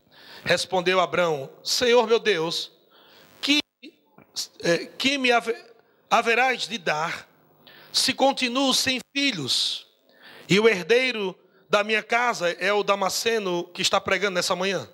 [0.43, 2.71] Respondeu Abraão: Senhor meu Deus,
[3.39, 3.59] que,
[4.63, 5.29] é, que me
[6.09, 7.27] haverás de dar
[7.93, 9.87] se continuo sem filhos?
[10.49, 11.37] E o herdeiro
[11.71, 14.89] da minha casa é o Damasceno que está pregando nessa manhã.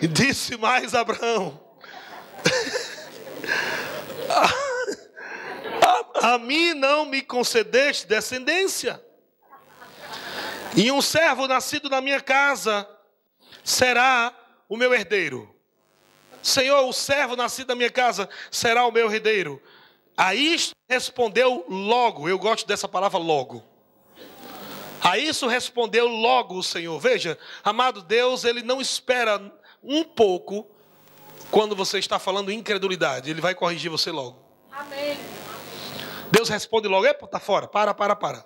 [0.12, 1.58] Disse mais Abraão:
[6.20, 9.02] a mim não me concedeste descendência.
[10.76, 12.86] E um servo nascido na minha casa
[13.64, 14.30] será
[14.68, 15.51] o meu herdeiro.
[16.42, 19.62] Senhor, o servo nascido na minha casa será o meu herdeiro.
[20.16, 23.64] A isto respondeu logo, eu gosto dessa palavra logo.
[25.00, 26.98] A isso respondeu logo o Senhor.
[27.00, 29.40] Veja, amado Deus, ele não espera
[29.82, 30.66] um pouco
[31.50, 34.38] quando você está falando incredulidade, ele vai corrigir você logo.
[34.70, 35.18] Amém.
[36.30, 38.44] Deus responde logo: Epa, tá fora, para, para, para.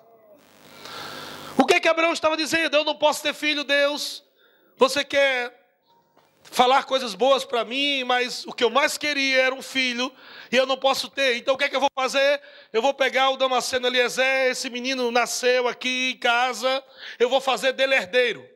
[1.57, 2.75] O que é que Abraão estava dizendo?
[2.75, 4.23] Eu não posso ter filho, Deus.
[4.75, 5.66] Você quer
[6.51, 10.11] falar coisas boas para mim, mas o que eu mais queria era um filho
[10.51, 11.37] e eu não posso ter.
[11.37, 12.41] Então o que é que eu vou fazer?
[12.71, 16.83] Eu vou pegar o Damasceno Eliezer, esse menino nasceu aqui em casa,
[17.19, 18.47] eu vou fazer dele herdeiro.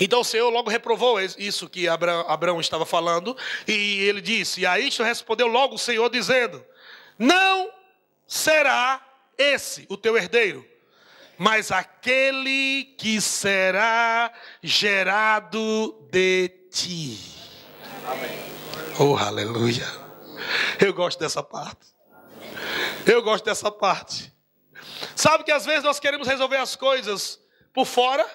[0.00, 3.36] Então o Senhor logo reprovou isso que Abraão, Abraão estava falando,
[3.68, 6.64] e ele disse: E a isto respondeu logo o Senhor, dizendo:
[7.18, 7.70] Não
[8.26, 9.00] será
[9.36, 10.66] esse o teu herdeiro,
[11.38, 17.18] mas aquele que será gerado de ti.
[18.06, 18.52] Amém.
[18.98, 19.86] Oh, aleluia.
[20.80, 21.92] Eu gosto dessa parte.
[23.06, 24.32] Eu gosto dessa parte.
[25.16, 27.40] Sabe que às vezes nós queremos resolver as coisas
[27.72, 28.26] por fora.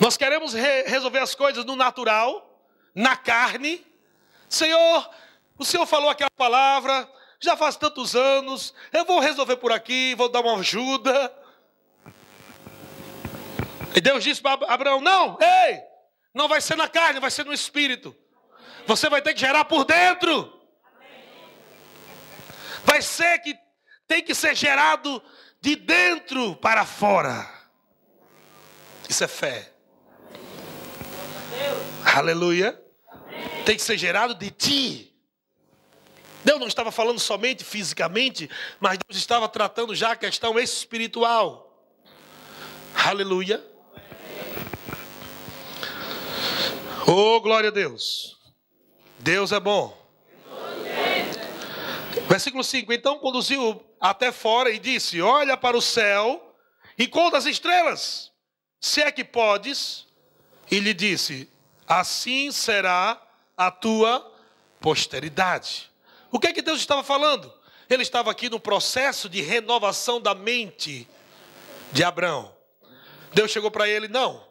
[0.00, 3.86] Nós queremos re resolver as coisas no natural, na carne.
[4.48, 5.08] Senhor,
[5.56, 7.08] o Senhor falou aquela palavra,
[7.42, 11.34] já faz tantos anos, eu vou resolver por aqui, vou dar uma ajuda.
[13.94, 15.82] E Deus disse para Abraão: Não, ei,
[16.32, 18.16] não vai ser na carne, vai ser no espírito.
[18.86, 20.60] Você vai ter que gerar por dentro.
[22.84, 23.56] Vai ser que
[24.06, 25.22] tem que ser gerado
[25.60, 27.48] de dentro para fora.
[29.08, 29.72] Isso é fé.
[32.04, 32.80] Aleluia.
[33.64, 35.11] Tem que ser gerado de ti.
[36.44, 38.50] Deus não estava falando somente fisicamente,
[38.80, 41.68] mas Deus estava tratando já a questão espiritual.
[42.94, 43.64] Aleluia.
[47.06, 48.38] Oh, glória a Deus.
[49.18, 49.96] Deus é bom.
[52.28, 56.54] Versículo 5: Então conduziu até fora e disse: Olha para o céu
[56.98, 58.32] e conta as estrelas,
[58.80, 60.06] se é que podes.
[60.70, 61.48] E lhe disse:
[61.86, 63.20] Assim será
[63.56, 64.32] a tua
[64.80, 65.91] posteridade.
[66.32, 67.52] O que é que Deus estava falando?
[67.90, 71.06] Ele estava aqui no processo de renovação da mente
[71.92, 72.52] de Abraão.
[73.34, 74.42] Deus chegou para ele: não,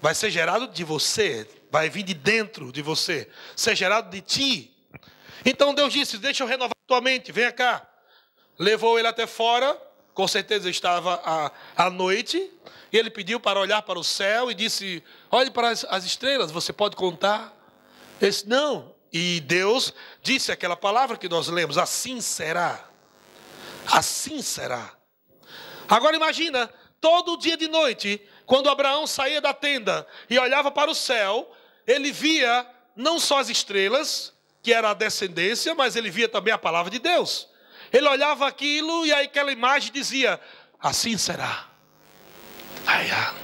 [0.00, 4.74] vai ser gerado de você, vai vir de dentro de você, ser gerado de ti.
[5.44, 7.86] Então Deus disse: deixa eu renovar tua mente, venha cá.
[8.58, 9.78] Levou ele até fora,
[10.14, 12.50] com certeza estava à, noite,
[12.92, 16.50] e ele pediu para olhar para o céu e disse: olhe para as, as estrelas,
[16.50, 17.54] você pode contar?
[18.20, 19.92] Ele disse: não, e Deus
[20.22, 22.88] disse aquela palavra que nós lemos: assim será.
[23.86, 24.92] Assim será.
[25.88, 26.70] Agora imagina,
[27.00, 31.50] todo dia de noite, quando Abraão saía da tenda e olhava para o céu,
[31.86, 36.58] ele via não só as estrelas, que era a descendência, mas ele via também a
[36.58, 37.48] palavra de Deus.
[37.92, 40.40] Ele olhava aquilo e aí aquela imagem dizia:
[40.78, 41.68] assim será.
[42.86, 43.34] Ai, ah,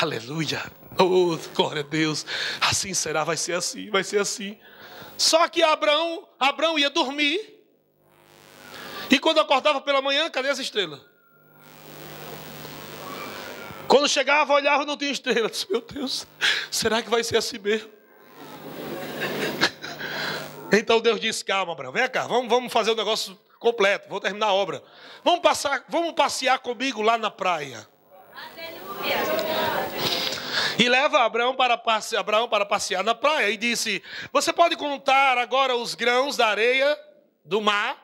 [0.00, 0.62] aleluia.
[0.98, 2.26] Oh, glória a Deus.
[2.60, 4.58] Assim será, vai ser assim, vai ser assim.
[5.20, 7.62] Só que Abraão, Abraão ia dormir.
[9.10, 10.98] E quando acordava pela manhã, cadê as estrelas?
[13.86, 15.66] Quando chegava, olhava, não tinha estrelas.
[15.68, 16.26] Meu Deus,
[16.70, 17.90] será que vai ser assim mesmo?
[20.72, 24.46] Então Deus disse: Calma, Abraão, vem cá, vamos, vamos fazer o negócio completo, vou terminar
[24.46, 24.80] a obra.
[25.24, 27.86] Vamos, passar, vamos passear comigo lá na praia.
[30.80, 35.36] E leva Abraão para, passear, Abraão para passear na praia e disse: Você pode contar
[35.36, 36.98] agora os grãos da areia
[37.44, 38.02] do mar?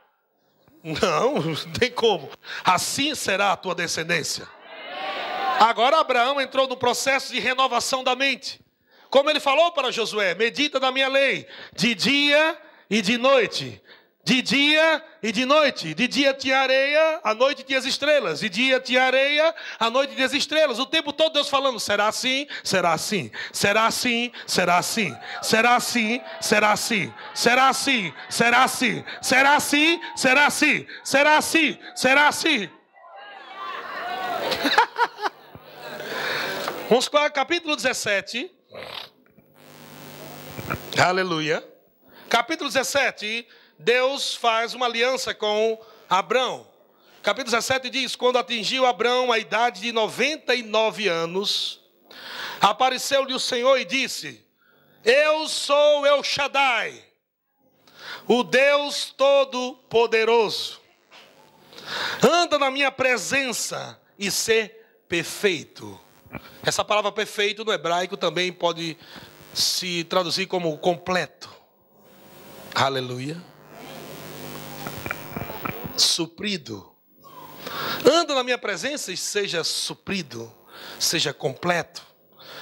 [0.84, 2.28] Não, não tem como.
[2.62, 4.46] Assim será a tua descendência.
[5.58, 8.60] Agora Abraão entrou no processo de renovação da mente.
[9.08, 12.58] Como ele falou para Josué: medita na minha lei, de dia
[12.90, 13.82] e de noite,
[14.26, 15.94] de dia e de noite.
[15.94, 18.40] De dia tinha areia, à noite tinha as estrelas.
[18.40, 20.80] De dia tinha areia, à noite tinha as estrelas.
[20.80, 26.20] O tempo todo Deus falando: será assim, será assim, será assim, será assim, será assim,
[26.40, 32.70] será assim, será assim, será assim, será assim, será assim, será assim, será assim.
[36.90, 38.50] Vamos para o capítulo 17.
[40.98, 41.64] Aleluia.
[42.28, 43.46] Capítulo 17
[43.78, 46.66] Deus faz uma aliança com Abraão.
[47.22, 51.80] Capítulo 17 diz: Quando atingiu Abraão a idade de 99 anos,
[52.60, 54.44] apareceu-lhe o Senhor e disse:
[55.04, 57.04] Eu sou El Shaddai,
[58.26, 60.80] o Deus Todo-Poderoso.
[62.22, 66.00] Anda na minha presença e ser perfeito.
[66.64, 68.96] Essa palavra perfeito no hebraico também pode
[69.52, 71.54] se traduzir como completo.
[72.74, 73.55] Aleluia
[75.96, 76.92] suprido.
[78.04, 80.52] Anda na minha presença e seja suprido,
[80.98, 82.02] seja completo,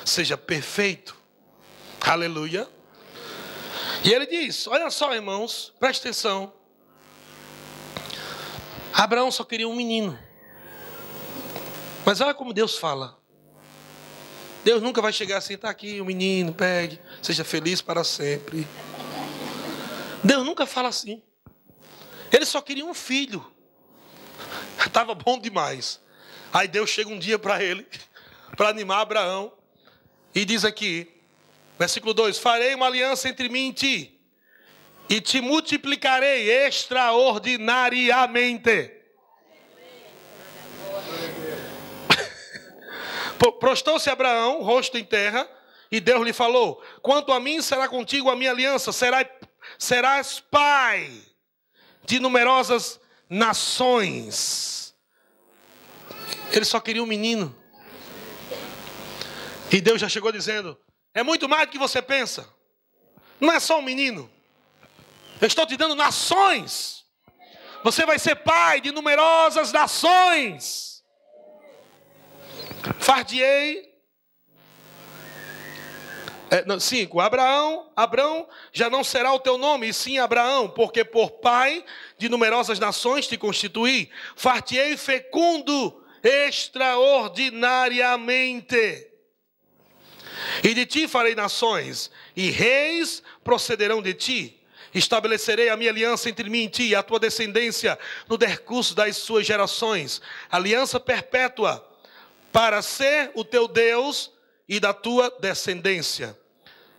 [0.05, 1.16] seja perfeito.
[2.01, 2.68] Aleluia.
[4.05, 6.53] E ele diz: Olha só, irmãos, preste atenção.
[8.93, 10.18] Abraão só queria um menino.
[12.05, 13.18] Mas olha como Deus fala.
[14.62, 18.66] Deus nunca vai chegar assim, está aqui o um menino, pegue, seja feliz para sempre.
[20.22, 21.22] Deus nunca fala assim.
[22.35, 23.51] Ele só queria um filho.
[24.85, 26.01] Estava bom demais.
[26.53, 27.87] Aí Deus chega um dia para ele,
[28.57, 29.53] para animar Abraão,
[30.35, 31.09] e diz aqui,
[31.78, 34.20] versículo 2: Farei uma aliança entre mim e ti,
[35.09, 38.91] e te multiplicarei extraordinariamente.
[43.61, 45.49] Prostou-se Abraão, rosto em terra,
[45.89, 49.28] e Deus lhe falou: Quanto a mim, será contigo a minha aliança, serás,
[49.78, 51.32] serás pai
[52.07, 54.94] de numerosas nações.
[56.52, 57.55] Ele só queria um menino.
[59.70, 60.78] E Deus já chegou dizendo:
[61.12, 62.48] É muito mais do que você pensa.
[63.40, 64.30] Não é só um menino.
[65.40, 67.05] Eu estou te dando nações.
[67.82, 71.02] Você vai ser pai de numerosas nações.
[72.98, 73.93] Fardiei.
[76.55, 77.18] É, cinco.
[77.18, 81.84] Abraão, Abraão já não será o teu nome, e sim Abraão, porque por pai
[82.16, 84.09] de numerosas nações te constituí.
[84.36, 89.11] Fartiei fecundo extraordinariamente.
[90.62, 94.61] E de ti farei nações, e reis procederão de ti.
[94.94, 97.98] Estabelecerei a minha aliança entre mim e ti, e a tua descendência,
[98.28, 100.22] no decurso das suas gerações.
[100.48, 101.84] Aliança perpétua,
[102.52, 104.30] para ser o teu Deus
[104.68, 106.43] e da tua descendência.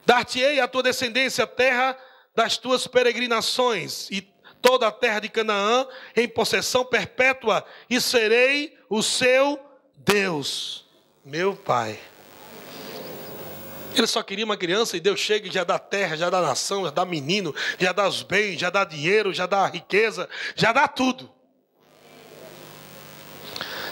[0.05, 1.97] Dar-te-ei a tua descendência a terra
[2.35, 4.21] das tuas peregrinações, e
[4.61, 9.59] toda a terra de Canaã em possessão perpétua, e serei o seu
[9.97, 10.85] Deus,
[11.23, 11.99] meu Pai.
[13.95, 16.83] Ele só queria uma criança e Deus chega e já dá terra, já dá nação,
[16.83, 20.85] já dá menino, já dá os bens, já dá dinheiro, já dá riqueza, já dá
[20.87, 21.31] tudo.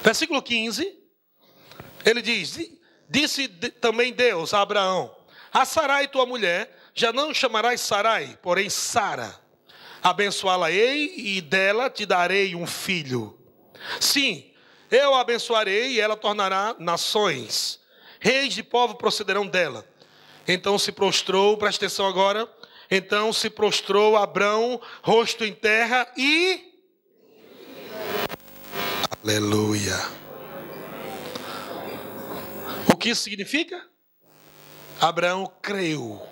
[0.03, 0.99] Versículo 15,
[2.05, 2.59] ele diz:
[3.09, 3.47] Disse
[3.80, 5.16] também Deus a Abraão:
[5.54, 9.39] A Sarai, tua mulher, já não chamarás Sarai, porém Sara
[10.01, 13.39] abençoá-la-ei e dela te darei um filho.
[13.99, 14.51] Sim,
[14.91, 17.80] eu a abençoarei e ela tornará nações.
[18.20, 19.88] Reis de povo procederão dela.
[20.47, 22.51] Então se prostrou, presta atenção agora.
[22.91, 26.74] Então se prostrou Abrão, rosto em terra e.
[29.24, 29.97] Aleluia.
[32.91, 33.93] O que isso significa?
[35.00, 36.28] Abraão creu.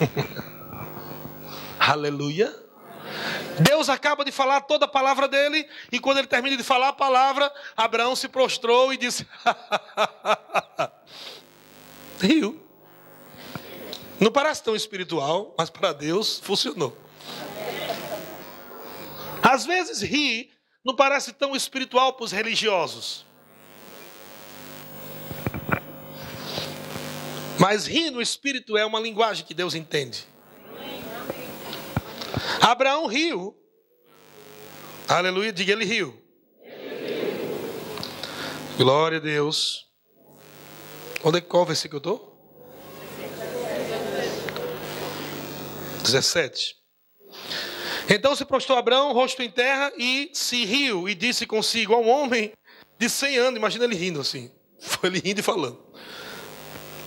[1.78, 2.62] Aleluia.
[3.60, 6.92] Deus acaba de falar toda a palavra dele, e quando ele termina de falar a
[6.92, 9.26] palavra, Abraão se prostrou e disse:
[12.20, 12.60] Riu.
[14.20, 16.96] Não parece tão espiritual, mas para Deus funcionou.
[19.42, 20.50] Às vezes rir
[20.84, 23.26] não parece tão espiritual para os religiosos.
[27.62, 30.26] Mas rir no espírito é uma linguagem que Deus entende.
[32.60, 33.56] Abraão riu.
[35.06, 36.20] Aleluia, diga ele riu.
[38.76, 39.86] Glória a Deus.
[41.22, 42.32] Onde é qual versículo eu estou?
[46.02, 46.74] 17.
[48.08, 52.54] Então se prostrou Abraão, rosto em terra, e se riu, e disse consigo ao homem
[52.98, 53.56] de 100 anos.
[53.56, 54.50] Imagina ele rindo assim.
[54.82, 55.91] Foi ele rindo e falando.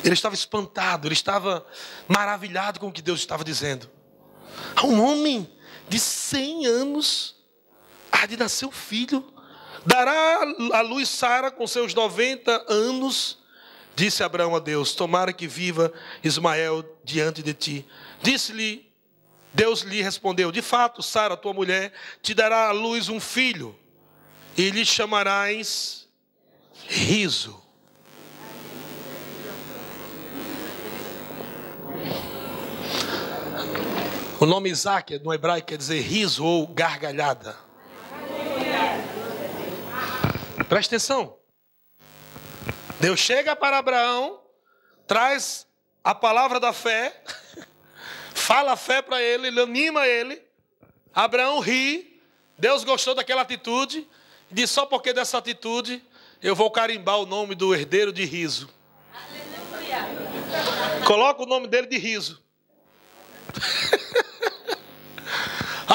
[0.05, 1.65] Ele estava espantado, ele estava
[2.07, 3.89] maravilhado com o que Deus estava dizendo.
[4.75, 5.51] A um homem
[5.89, 7.35] de 100 anos
[8.11, 9.33] há de nascer o filho.
[9.83, 10.41] Dará
[10.73, 13.39] a luz Sara com seus 90 anos.
[13.95, 15.91] Disse Abraão a Deus: Tomara que viva
[16.23, 17.85] Ismael diante de ti.
[18.21, 18.87] Disse-lhe,
[19.55, 21.91] Deus lhe respondeu: De fato, Sara, tua mulher,
[22.21, 23.75] te dará à luz um filho,
[24.55, 26.07] e lhe chamarás
[26.87, 27.64] riso
[34.45, 37.57] O nome Isaac no hebraico quer dizer riso ou gargalhada.
[40.69, 41.35] Presta atenção.
[42.99, 44.39] Deus chega para Abraão,
[45.07, 45.65] traz
[46.03, 47.23] a palavra da fé,
[48.35, 50.39] fala a fé para ele, ele anima ele.
[51.11, 52.21] Abraão ri,
[52.55, 54.07] Deus gostou daquela atitude,
[54.51, 56.05] diz: só porque dessa atitude
[56.39, 58.69] eu vou carimbar o nome do herdeiro de riso.
[61.07, 62.45] Coloca o nome dele de riso.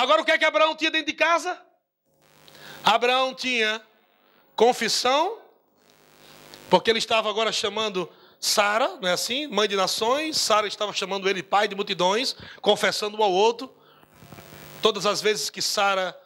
[0.01, 1.61] Agora o que é que Abraão tinha dentro de casa?
[2.82, 3.82] Abraão tinha
[4.57, 5.38] confissão,
[6.70, 9.46] porque ele estava agora chamando Sara, não é assim?
[9.46, 10.38] Mãe de nações.
[10.38, 13.70] Sara estava chamando ele pai de multidões, confessando um ao outro.
[14.80, 16.18] Todas as vezes que Sara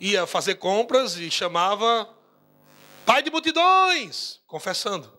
[0.00, 2.08] ia fazer compras e chamava
[3.04, 5.12] pai de multidões, confessando.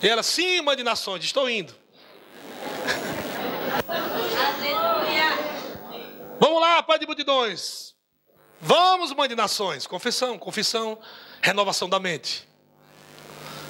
[0.00, 1.74] E ela, sim, mãe de nações, estou indo.
[6.38, 7.94] Vamos lá, pai de multidões.
[8.60, 9.86] Vamos, mãe de nações.
[9.86, 10.98] Confissão, confissão,
[11.40, 12.46] renovação da mente.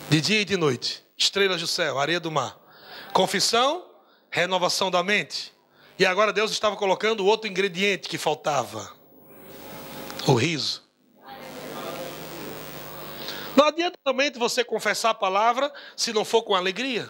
[0.09, 1.05] De dia e de noite.
[1.17, 2.59] Estrelas do céu, areia do mar.
[3.13, 3.85] Confissão,
[4.31, 5.53] renovação da mente.
[5.99, 8.93] E agora Deus estava colocando outro ingrediente que faltava:
[10.27, 10.85] o riso.
[13.57, 17.09] Não adianta também você confessar a palavra se não for com alegria.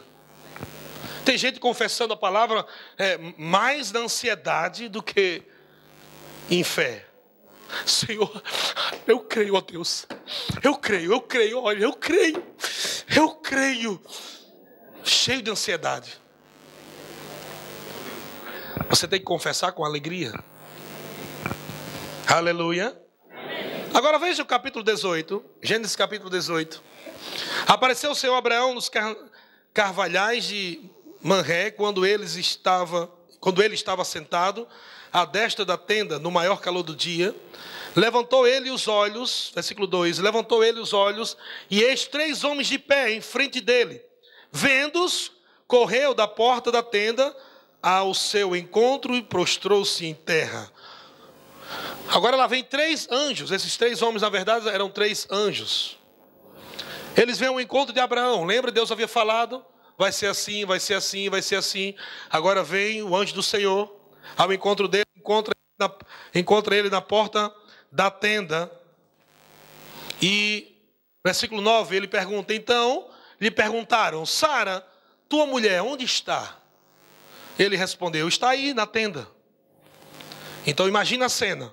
[1.27, 2.65] Tem gente confessando a palavra
[2.97, 5.43] é, mais na ansiedade do que
[6.49, 7.05] em fé.
[7.85, 8.41] Senhor,
[9.09, 10.07] eu creio, ó Deus.
[10.63, 12.41] Eu creio, eu creio, olha, eu creio.
[13.17, 14.01] Eu creio.
[15.03, 16.17] Cheio de ansiedade.
[18.89, 20.33] Você tem que confessar com alegria.
[22.29, 22.97] Aleluia.
[23.93, 26.81] Agora veja o capítulo 18, Gênesis capítulo 18.
[27.67, 28.89] Apareceu o Senhor Abraão nos
[29.75, 33.11] carvalhais de Manré quando eles estava,
[33.41, 34.67] quando ele estava sentado
[35.13, 37.35] à destra da tenda no maior calor do dia.
[37.95, 41.37] Levantou ele os olhos, versículo 2: Levantou ele os olhos,
[41.71, 44.03] e eis três homens de pé em frente dele.
[44.53, 45.33] Vendo-os,
[45.67, 47.35] correu da porta da tenda
[47.83, 50.71] ao seu encontro e prostrou-se em terra.
[52.09, 53.51] Agora lá vem três anjos.
[53.51, 55.99] Esses três homens, na verdade, eram três anjos.
[57.17, 58.45] Eles vêm ao encontro de Abraão.
[58.45, 58.71] Lembra?
[58.71, 59.65] Deus havia falado:
[59.99, 61.95] vai ser assim, vai ser assim, vai ser assim.
[62.31, 63.95] Agora vem o anjo do Senhor
[64.37, 65.91] ao encontro dele, encontra, na,
[66.35, 67.55] encontra ele na porta
[67.91, 68.71] da tenda.
[70.21, 70.77] E,
[71.25, 73.09] versículo 9, ele pergunta: então,
[73.41, 74.87] lhe perguntaram, Sara,
[75.29, 76.59] tua mulher, onde está?
[77.59, 79.29] Ele respondeu: está aí na tenda.
[80.67, 81.73] Então, imagina a cena.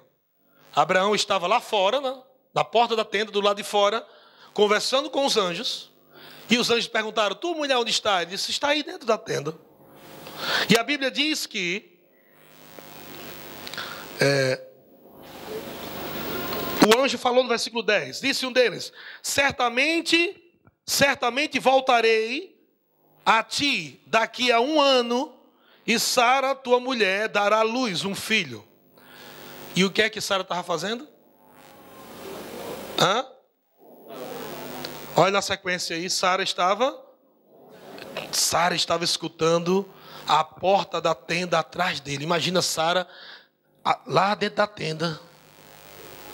[0.76, 2.22] Abraão estava lá fora, na,
[2.54, 4.06] na porta da tenda, do lado de fora,
[4.54, 5.93] conversando com os anjos.
[6.50, 8.22] E os anjos perguntaram: Tua mulher onde está?
[8.22, 9.58] Ele disse: Está aí dentro da tenda.
[10.70, 12.00] E a Bíblia diz que
[14.20, 14.62] é,
[16.88, 18.92] o anjo falou no versículo 10: Disse um deles:
[19.22, 20.52] Certamente,
[20.86, 22.54] certamente voltarei
[23.26, 25.34] a ti daqui a um ano,
[25.86, 28.66] e Sara, tua mulher, dará à luz um filho.
[29.76, 31.08] E o que é que Sara estava fazendo?
[33.00, 33.26] Hã?
[35.16, 37.00] Olha na sequência aí, Sara estava
[38.32, 39.88] Sara estava escutando
[40.28, 42.24] a porta da tenda atrás dele.
[42.24, 43.08] Imagina Sara
[44.08, 45.20] lá dentro da tenda,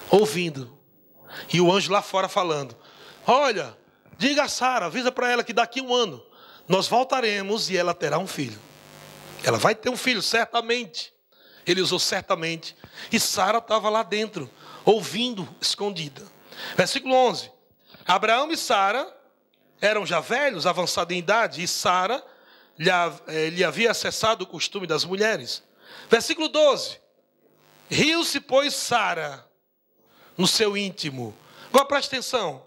[0.10, 0.78] ouvindo.
[1.52, 2.76] E o anjo lá fora falando:
[3.28, 3.78] Olha,
[4.18, 6.24] diga a Sara, avisa para ela que daqui um ano
[6.68, 8.60] nós voltaremos e ela terá um filho.
[9.44, 11.14] Ela vai ter um filho, certamente.
[11.66, 12.76] Ele usou certamente.
[13.12, 14.50] E Sara estava lá dentro,
[14.86, 16.24] ouvindo, escondida.
[16.76, 17.59] Versículo 11.
[18.10, 19.08] Abraão e Sara
[19.80, 22.26] eram já velhos, avançados em idade, e Sara
[22.76, 25.62] lhe, eh, havia cessado o costume das mulheres.
[26.10, 27.00] Versículo 12.
[27.88, 29.48] Riu-se, pois, Sara
[30.36, 31.36] no seu íntimo.
[31.68, 32.66] Agora preste atenção.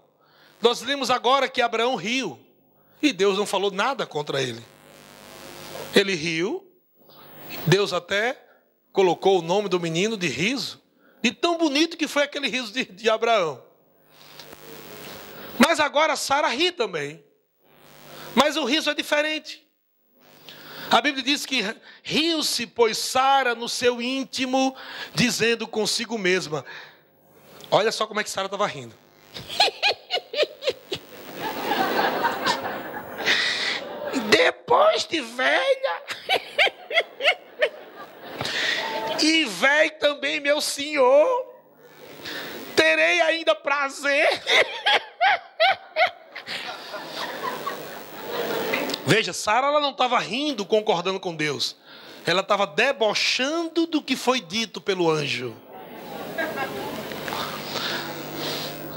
[0.61, 2.39] Nós lemos agora que Abraão riu.
[3.01, 4.63] E Deus não falou nada contra ele.
[5.93, 6.65] Ele riu.
[7.67, 8.41] Deus até
[8.93, 10.81] colocou o nome do menino de riso.
[11.21, 13.72] E tão bonito que foi aquele riso de, de Abraão.
[15.57, 17.23] Mas agora Sara ri também.
[18.35, 19.63] Mas o riso é diferente.
[20.89, 21.63] A Bíblia diz que
[22.03, 24.75] riu-se, pois Sara no seu íntimo,
[25.13, 26.65] dizendo consigo mesma:
[27.71, 28.95] Olha só como é que Sara estava rindo.
[34.29, 36.01] Depois de velha,
[39.21, 41.52] e velho também meu senhor,
[42.73, 44.27] terei ainda prazer.
[49.05, 51.75] Veja, Sara ela não estava rindo, concordando com Deus.
[52.25, 55.55] Ela estava debochando do que foi dito pelo anjo.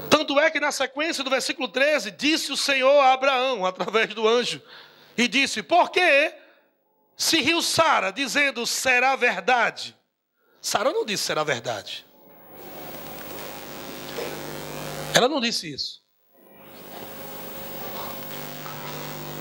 [0.09, 4.27] Tanto é que na sequência do versículo 13, disse o Senhor a Abraão, através do
[4.27, 4.61] anjo,
[5.17, 6.33] e disse: Por que
[7.15, 9.95] se riu Sara, dizendo será verdade?
[10.61, 12.06] Sara não disse será verdade.
[15.17, 16.03] Ela não disse isso.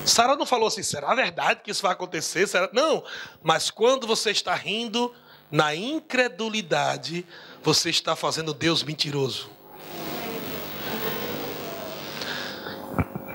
[0.07, 2.47] Sara não falou assim, será verdade que isso vai acontecer?
[2.47, 2.71] Será?
[2.73, 3.05] Não,
[3.43, 5.15] mas quando você está rindo
[5.51, 7.27] na incredulidade,
[7.63, 9.51] você está fazendo Deus mentiroso.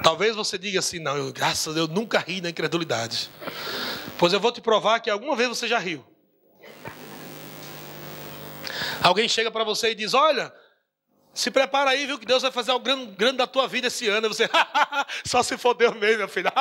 [0.01, 3.29] Talvez você diga assim, não, eu, graças a Deus, nunca ri na incredulidade.
[4.17, 6.03] Pois eu vou te provar que alguma vez você já riu.
[9.03, 10.51] Alguém chega para você e diz, olha,
[11.33, 14.07] se prepara aí, viu, que Deus vai fazer algo grande, grande da tua vida esse
[14.07, 14.27] ano.
[14.27, 14.49] E você,
[15.25, 16.51] só se for Deus mesmo, meu filho.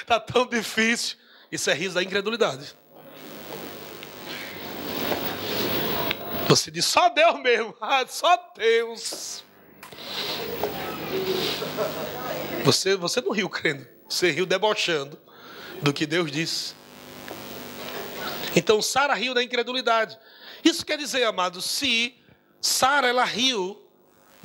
[0.00, 1.16] Está tão difícil.
[1.50, 2.76] Isso é riso da incredulidade.
[6.48, 7.74] Você diz, só Deus mesmo.
[7.80, 9.42] Ah, só Deus.
[12.64, 15.18] Você, você não riu crendo, você riu debochando
[15.80, 16.74] do que Deus disse.
[18.54, 20.18] Então Sara riu da incredulidade.
[20.64, 22.16] Isso quer dizer, amados, se
[22.60, 23.85] Sara ela riu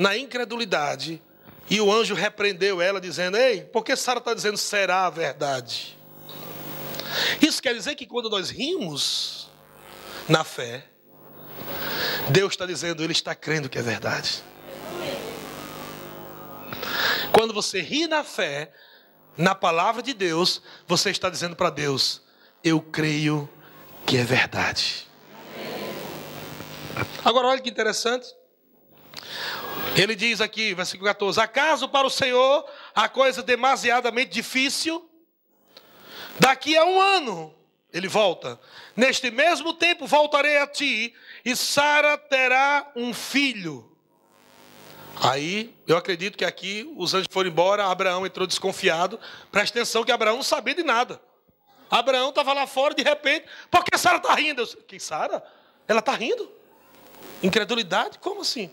[0.02, 1.22] na incredulidade
[1.70, 5.96] e o anjo repreendeu ela dizendo: "Ei, por que Sara está dizendo será a verdade?"
[7.40, 9.48] Isso quer dizer que quando nós rimos
[10.28, 10.88] na fé,
[12.30, 14.42] Deus está dizendo, Ele está crendo que é verdade.
[17.32, 18.72] Quando você ri na fé,
[19.38, 22.24] na palavra de Deus, você está dizendo para Deus:
[22.64, 23.48] Eu creio
[24.06, 25.08] que é verdade.
[27.24, 28.34] Agora, olha que interessante.
[29.96, 32.66] Ele diz aqui, versículo 14: Acaso para o Senhor
[32.96, 35.08] a coisa demasiadamente difícil?
[36.40, 37.54] Daqui a um ano,
[37.92, 38.60] ele volta.
[38.96, 41.14] Neste mesmo tempo voltarei a ti,
[41.44, 43.90] e Sara terá um filho.
[45.22, 49.20] Aí, eu acredito que aqui os anjos foram embora, Abraão entrou desconfiado.
[49.52, 51.22] Presta atenção que Abraão não sabia de nada.
[51.90, 54.62] Abraão estava lá fora, de repente, por que Sara está rindo?
[54.62, 55.44] Eu, que Sara?
[55.86, 56.50] Ela está rindo?
[57.44, 58.18] Incredulidade?
[58.20, 58.72] Como assim?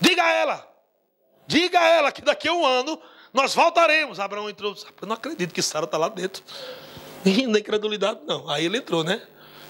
[0.00, 0.68] Diga a ela,
[1.46, 3.00] diga a ela que daqui a um ano
[3.32, 4.20] nós voltaremos.
[4.20, 6.42] Abraão entrou, eu não acredito que Sara está lá dentro.
[7.24, 8.48] Rindo da incredulidade, não.
[8.48, 9.26] Aí ele entrou, né?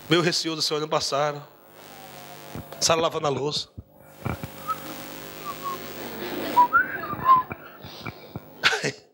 [0.09, 1.43] Meu receoso, seu olhando passaram.
[2.81, 3.68] Sara lavando a louça.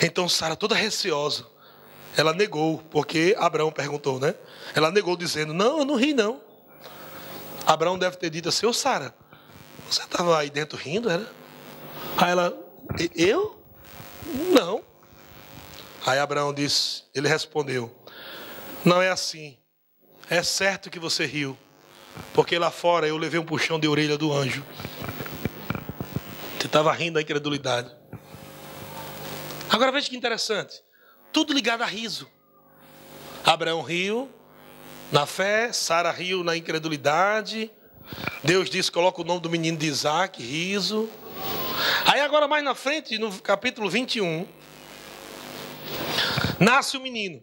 [0.00, 1.46] Então Sara, toda receosa,
[2.14, 4.34] ela negou, porque Abraão perguntou, né?
[4.74, 6.42] Ela negou dizendo: Não, eu não ri, não.
[7.66, 9.14] Abraão deve ter dito assim: Ô Sara,
[9.88, 11.30] você estava aí dentro rindo, era?
[12.16, 12.56] Aí ela:
[13.14, 13.62] Eu?
[14.52, 14.82] Não.
[16.06, 17.94] Aí Abraão disse: Ele respondeu:
[18.84, 19.56] Não é assim.
[20.30, 21.56] É certo que você riu,
[22.32, 24.64] porque lá fora eu levei um puxão de orelha do anjo.
[26.58, 27.94] Você estava rindo da incredulidade.
[29.68, 30.82] Agora veja que interessante.
[31.30, 32.26] Tudo ligado a riso.
[33.44, 34.30] Abraão riu
[35.12, 37.70] na fé, Sara riu na incredulidade.
[38.42, 41.08] Deus disse: coloca o nome do menino de Isaac, riso.
[42.04, 44.46] Aí agora mais na frente, no capítulo 21,
[46.58, 47.42] nasce o menino.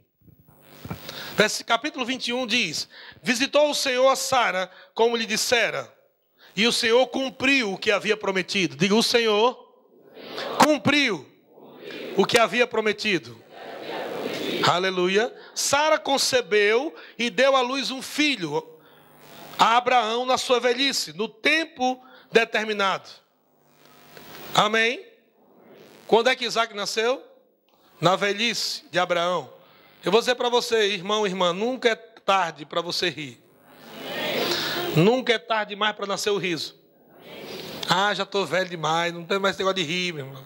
[1.37, 2.87] Esse capítulo 21 diz:
[3.23, 5.91] Visitou o Senhor a Sara, como lhe dissera,
[6.55, 8.75] e o Senhor cumpriu o que havia prometido.
[8.75, 9.57] Diga: O Senhor
[10.63, 11.27] cumpriu
[12.15, 13.41] o que havia prometido.
[14.63, 15.33] Aleluia.
[15.55, 18.70] Sara concebeu e deu à luz um filho
[19.61, 23.07] a Abraão na sua velhice, no tempo determinado.
[24.55, 25.05] Amém?
[26.07, 27.23] Quando é que Isaac nasceu?
[28.01, 29.53] Na velhice de Abraão.
[30.03, 33.39] Eu vou dizer para você, irmão, irmã, nunca é tarde para você rir.
[34.95, 36.75] Nunca é tarde demais para nascer o riso.
[37.87, 40.45] Ah, já estou velho demais, não tem mais esse negócio de rir, meu irmão.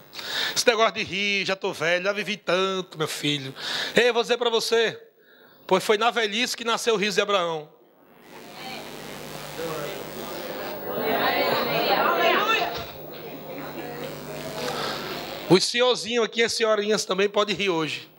[0.53, 3.55] Esse negócio de rir, já estou velho, já vivi tanto, meu filho.
[3.95, 5.01] Ei, eu vou dizer para você,
[5.65, 7.74] pois foi na velhice que nasceu o riso de Abraão.
[15.49, 18.09] Os senhorzinhos aqui, as senhorinhas também podem rir hoje.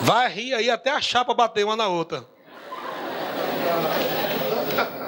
[0.00, 2.24] Vai rir aí até a chapa bater uma na outra.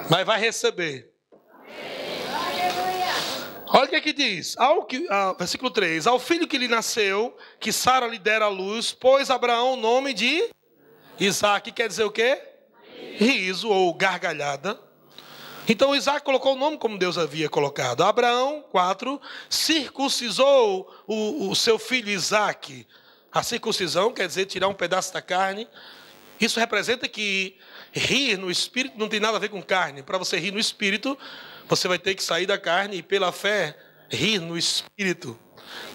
[0.08, 1.10] Mas vai receber.
[3.72, 4.56] Olha o que, é que diz.
[4.58, 6.08] Ao que, ah, versículo 3.
[6.08, 10.12] Ao filho que lhe nasceu, que Sara lhe dera a luz, pôs Abraão o nome
[10.12, 10.50] de
[11.20, 11.70] Isaac.
[11.70, 12.42] Quer dizer o quê?
[13.16, 14.89] Riso ou gargalhada.
[15.72, 18.02] Então Isaac colocou o nome como Deus havia colocado.
[18.02, 22.84] Abraão, 4, circuncisou o, o seu filho Isaac.
[23.30, 25.68] A circuncisão quer dizer tirar um pedaço da carne.
[26.40, 27.56] Isso representa que
[27.92, 30.02] rir no espírito não tem nada a ver com carne.
[30.02, 31.16] Para você rir no espírito,
[31.68, 35.38] você vai ter que sair da carne e, pela fé, rir no espírito.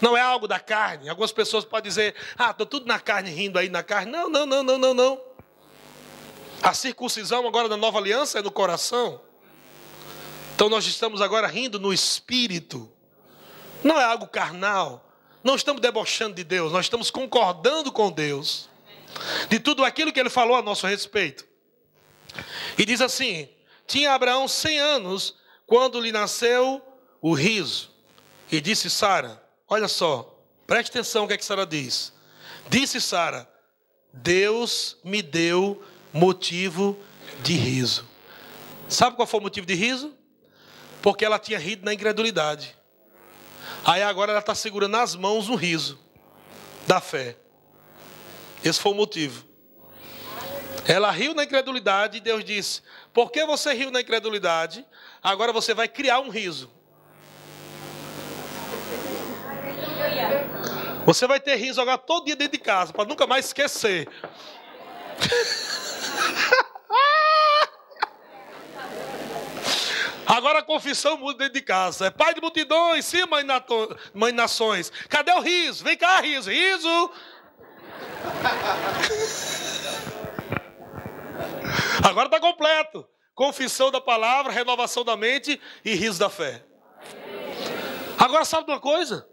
[0.02, 1.10] Não é algo da carne.
[1.10, 4.10] Algumas pessoas podem dizer, ah, estou tudo na carne, rindo aí na carne.
[4.10, 5.22] Não, não, não, não, não, não.
[6.64, 9.20] A circuncisão agora da nova aliança é no coração.
[10.56, 12.92] Então nós estamos agora rindo no espírito.
[13.84, 15.08] Não é algo carnal.
[15.44, 18.68] Não estamos debochando de Deus, nós estamos concordando com Deus.
[19.48, 21.46] De tudo aquilo que ele falou a nosso respeito.
[22.78, 23.48] E diz assim:
[23.86, 25.36] tinha Abraão 100 anos
[25.68, 26.82] quando lhe nasceu
[27.22, 27.92] o riso.
[28.52, 30.36] E disse Sara: Olha só,
[30.68, 32.12] Preste atenção o que, é que Sara diz.
[32.70, 33.50] Disse Sara:
[34.12, 36.98] Deus me deu motivo
[37.44, 38.08] de riso.
[38.88, 40.14] Sabe qual foi o motivo de riso?
[41.06, 42.76] Porque ela tinha rido na incredulidade.
[43.86, 46.00] Aí agora ela está segurando nas mãos um riso
[46.88, 47.38] da fé.
[48.64, 49.46] Esse foi o motivo.
[50.88, 52.82] Ela riu na incredulidade e Deus disse:
[53.14, 54.84] Por que você riu na incredulidade?
[55.22, 56.72] Agora você vai criar um riso.
[61.06, 64.10] Você vai ter riso agora todo dia dentro de casa, para nunca mais esquecer.
[70.36, 72.08] Agora a confissão muda dentro de casa.
[72.08, 74.92] É pai de multidões, sim, mãe, nato, mãe nações.
[75.08, 75.82] Cadê o riso?
[75.82, 76.50] Vem cá, riso.
[76.50, 77.12] Riso.
[82.04, 83.08] Agora está completo.
[83.34, 86.66] Confissão da palavra, renovação da mente e riso da fé.
[88.20, 89.26] Agora sabe uma coisa?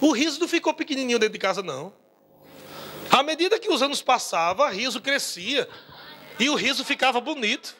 [0.00, 1.94] O riso não ficou pequenininho dentro de casa, não.
[3.12, 5.68] À medida que os anos passavam, o riso crescia.
[6.36, 7.78] E o riso ficava bonito.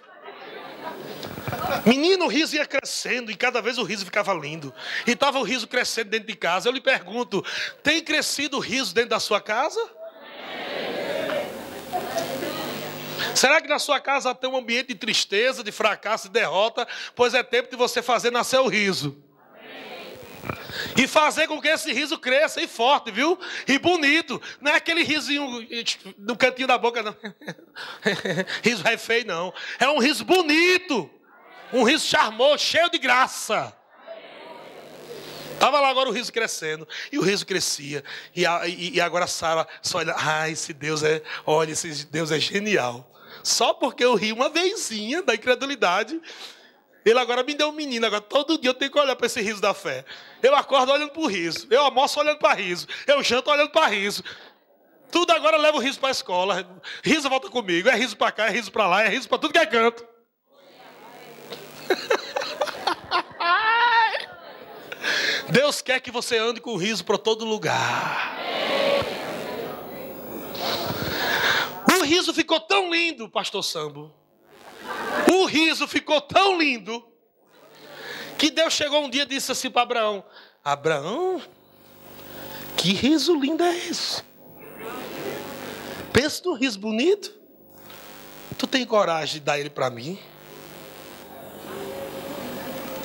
[1.84, 4.72] Menino, o riso ia crescendo e cada vez o riso ficava lindo.
[5.07, 6.68] E estava o riso crescendo dentro de casa.
[6.68, 7.44] Eu lhe pergunto:
[7.82, 9.80] tem crescido o riso dentro da sua casa?
[13.34, 16.86] Será que na sua casa tem um ambiente de tristeza, de fracasso e derrota?
[17.14, 19.22] Pois é tempo de você fazer nascer o riso.
[20.96, 23.38] E fazer com que esse riso cresça e forte, viu?
[23.68, 24.40] E bonito.
[24.61, 25.66] Não é aquele risinho
[26.18, 27.16] no cantinho da boca, não.
[28.62, 29.53] riso é feio, não.
[29.78, 31.11] É um riso bonito.
[31.72, 33.74] Um riso charmoso, cheio de graça.
[35.60, 36.88] Estava lá agora o riso crescendo.
[37.12, 38.02] E o riso crescia.
[38.34, 40.14] E, a, e, e agora Sara só olha.
[40.16, 41.22] Ai, esse Deus é.
[41.44, 43.12] Olha, esse Deus é genial.
[43.42, 46.18] Só porque eu ri uma vezinha da incredulidade.
[47.04, 48.06] Ele agora me deu um menino.
[48.06, 50.04] Agora todo dia eu tenho que olhar para esse riso da fé.
[50.42, 51.66] Eu acordo olhando para o riso.
[51.70, 52.86] Eu almoço olhando para riso.
[53.06, 54.24] Eu janto olhando para riso.
[55.12, 56.66] Tudo agora leva o riso para a escola.
[57.04, 57.86] Riso volta comigo.
[57.90, 60.06] É riso para cá, é riso para lá, é riso para tudo que é canto.
[65.51, 68.38] Deus quer que você ande com riso para todo lugar.
[71.98, 74.12] O riso ficou tão lindo, pastor Sambo.
[75.32, 77.05] O riso ficou tão lindo
[78.38, 80.24] que Deus chegou um dia e disse assim para Abraão:
[80.64, 81.42] Abraão,
[82.76, 84.22] que riso lindo é esse?
[86.12, 87.38] Pensa no riso bonito.
[88.57, 90.18] Tu tem coragem de dar ele para mim?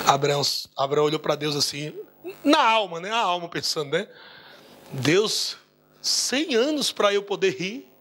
[0.06, 0.42] Abraão,
[0.76, 1.92] Abraão olhou para Deus assim,
[2.42, 3.10] na alma, né?
[3.10, 4.08] A alma pensando, né?
[4.92, 5.56] Deus,
[6.00, 7.92] 100 anos para eu poder rir.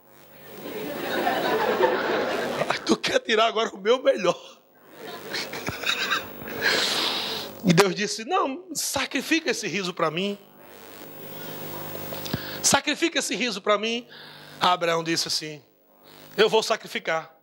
[2.86, 4.40] Tu quer tirar agora o meu melhor.
[7.66, 10.38] E Deus disse: Não, sacrifica esse riso para mim.
[12.62, 14.08] Sacrifica esse riso para mim.
[14.62, 15.64] Abraão disse assim:
[16.38, 17.36] Eu vou sacrificar.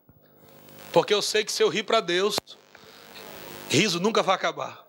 [0.92, 2.36] Porque eu sei que se eu rir para Deus,
[3.68, 4.86] riso nunca vai acabar.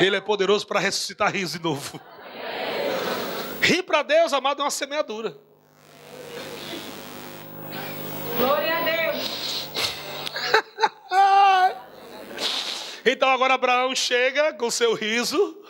[0.00, 2.00] Ele é poderoso para ressuscitar riso de novo.
[3.60, 5.36] Rir para Deus, amado, é uma semeadura.
[8.36, 9.68] Glória a Deus.
[13.06, 15.64] então agora Abraão chega com seu riso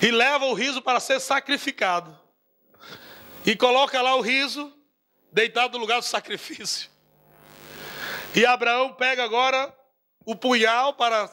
[0.00, 2.18] e leva o riso para ser sacrificado.
[3.46, 4.72] E coloca lá o riso
[5.32, 6.90] deitado no lugar do sacrifício.
[8.34, 9.74] E Abraão pega agora
[10.24, 11.30] o punhal para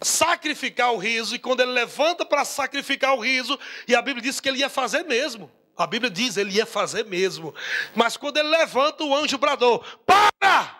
[0.00, 4.40] sacrificar o riso, e quando ele levanta para sacrificar o riso, e a Bíblia diz
[4.40, 5.50] que ele ia fazer mesmo.
[5.76, 7.54] A Bíblia diz ele ia fazer mesmo.
[7.94, 10.76] Mas quando ele levanta, o anjo bradou: Para!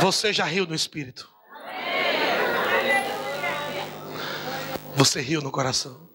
[0.00, 1.28] Você já riu no espírito.
[4.94, 6.11] Você riu no coração.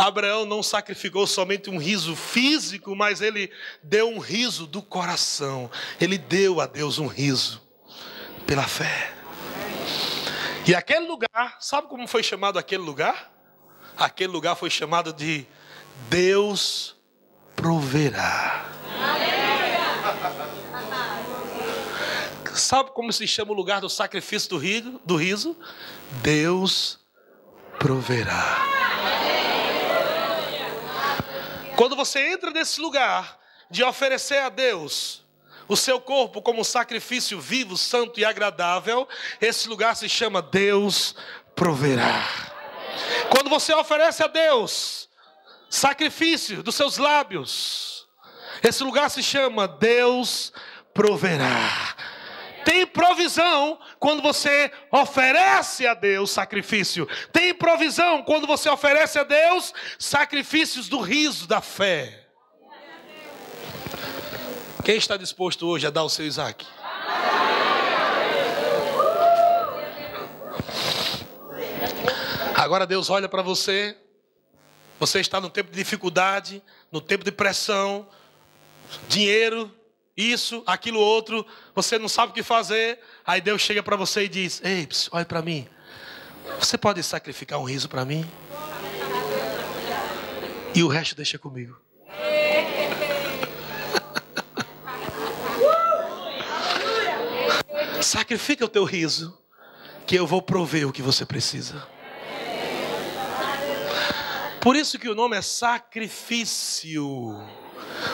[0.00, 5.70] Abraão não sacrificou somente um riso físico, mas ele deu um riso do coração.
[6.00, 7.60] Ele deu a Deus um riso
[8.46, 9.12] pela fé.
[10.66, 13.30] E aquele lugar, sabe como foi chamado aquele lugar?
[13.94, 15.46] Aquele lugar foi chamado de
[16.08, 16.96] Deus
[17.54, 18.70] proverá.
[22.54, 24.48] Sabe como se chama o lugar do sacrifício
[25.04, 25.56] do riso?
[26.22, 26.98] Deus
[27.78, 28.79] proverá.
[31.80, 33.38] Quando você entra nesse lugar
[33.70, 35.24] de oferecer a Deus
[35.66, 39.08] o seu corpo como sacrifício vivo, santo e agradável,
[39.40, 41.14] esse lugar se chama Deus
[41.54, 42.22] proverá.
[43.30, 45.08] Quando você oferece a Deus
[45.70, 48.06] sacrifício dos seus lábios,
[48.62, 50.52] esse lugar se chama Deus
[50.92, 51.96] proverá.
[52.64, 57.08] Tem provisão quando você oferece a Deus sacrifício.
[57.32, 62.26] Tem provisão quando você oferece a Deus sacrifícios do riso, da fé.
[64.84, 66.66] Quem está disposto hoje a dar o seu Isaac?
[72.54, 73.96] Agora Deus olha para você.
[74.98, 78.06] Você está no tempo de dificuldade, no tempo de pressão,
[79.08, 79.74] dinheiro,
[80.20, 82.98] isso, aquilo outro, você não sabe o que fazer.
[83.26, 85.66] Aí Deus chega para você e diz: Ei, olha para mim.
[86.58, 88.30] Você pode sacrificar um riso para mim?
[90.74, 91.80] E o resto deixa comigo.
[98.02, 99.38] Sacrifica o teu riso,
[100.06, 101.86] que eu vou prover o que você precisa.
[104.60, 107.06] Por isso que o nome é sacrifício.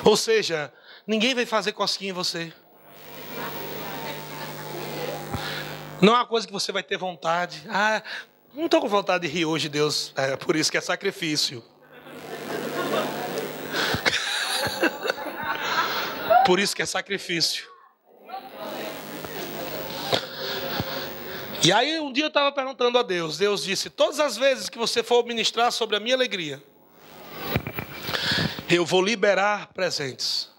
[0.05, 0.73] Ou seja,
[1.07, 2.53] ninguém vai fazer cosquinha em você.
[6.01, 7.63] Não é uma coisa que você vai ter vontade.
[7.69, 8.03] Ah,
[8.53, 10.13] não estou com vontade de rir hoje, Deus.
[10.17, 11.65] É por isso que é sacrifício.
[16.45, 17.65] por isso que é sacrifício.
[21.65, 24.79] E aí um dia eu estava perguntando a Deus, Deus disse: todas as vezes que
[24.79, 26.63] você for ministrar sobre a minha alegria,
[28.69, 30.55] eu vou liberar presentes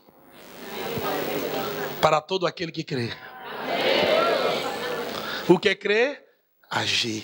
[2.02, 3.12] para todo aquele que crê.
[5.48, 6.24] O que é crer?
[6.70, 7.24] Agir.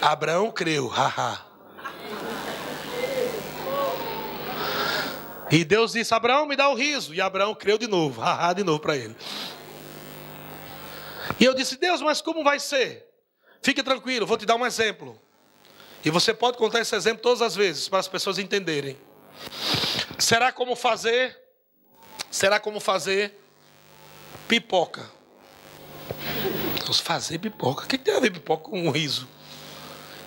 [0.00, 1.46] Abraão creu, haha.
[5.50, 7.14] E Deus disse: Abraão, me dá o riso.
[7.14, 9.16] E Abraão creu de novo, haha, de novo para ele.
[11.38, 13.06] E eu disse: Deus, mas como vai ser?
[13.62, 15.20] Fique tranquilo, vou te dar um exemplo.
[16.04, 18.98] E você pode contar esse exemplo todas as vezes para as pessoas entenderem.
[20.18, 21.38] Será como fazer?
[22.30, 23.41] Será como fazer
[24.52, 25.10] pipoca?
[26.82, 27.84] Vamos fazer pipoca.
[27.84, 29.26] O que tem a ver pipoca com um riso?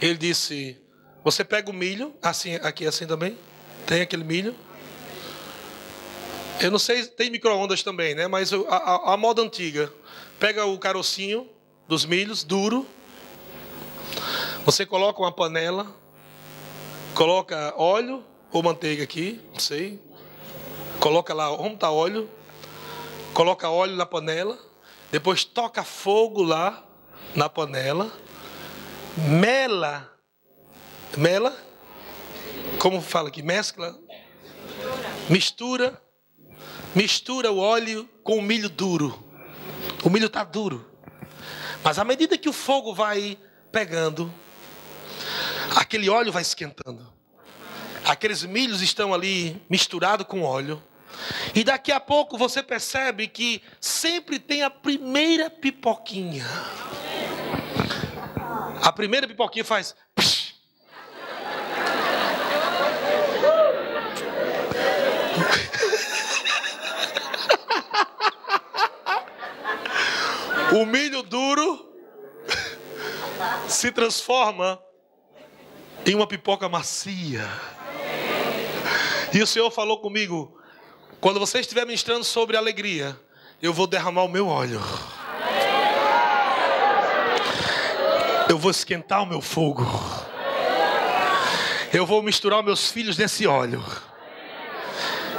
[0.02, 0.82] Ele disse:
[1.24, 3.38] Você pega o milho, assim, aqui assim também.
[3.86, 4.56] Tem aquele milho.
[6.60, 8.28] Eu não sei, tem micro-ondas também, né?
[8.28, 9.94] Mas a, a, a moda antiga.
[10.40, 11.48] Pega o carocinho
[11.88, 12.86] dos milhos, duro,
[14.66, 15.86] você coloca uma panela,
[17.14, 20.00] coloca óleo ou manteiga aqui, não sei.
[21.00, 22.28] Coloca lá, onde está óleo?
[23.36, 24.58] Coloca óleo na panela,
[25.12, 26.82] depois toca fogo lá
[27.36, 28.10] na panela,
[29.18, 30.10] mela,
[31.18, 31.54] mela,
[32.80, 33.94] como fala aqui, mescla,
[35.30, 36.02] mistura,
[36.96, 39.22] mistura o óleo com o milho duro.
[40.02, 40.90] O milho está duro,
[41.84, 43.38] mas à medida que o fogo vai
[43.70, 44.34] pegando,
[45.76, 47.06] aquele óleo vai esquentando.
[48.06, 50.82] Aqueles milhos estão ali misturados com óleo.
[51.54, 56.46] E daqui a pouco você percebe que sempre tem a primeira pipoquinha.
[58.82, 59.96] A primeira pipoquinha faz.
[70.72, 71.94] o milho duro
[73.68, 74.82] se transforma
[76.06, 77.48] em uma pipoca macia.
[79.34, 80.55] E o Senhor falou comigo:
[81.20, 83.20] quando você estiver ministrando sobre alegria,
[83.62, 84.82] eu vou derramar o meu óleo.
[88.48, 89.86] Eu vou esquentar o meu fogo.
[91.92, 93.84] Eu vou misturar meus filhos nesse óleo.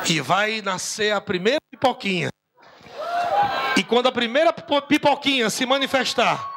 [0.08, 2.30] E vai nascer a primeira pipoquinha.
[3.76, 6.50] E quando a primeira pipoquinha se manifestar,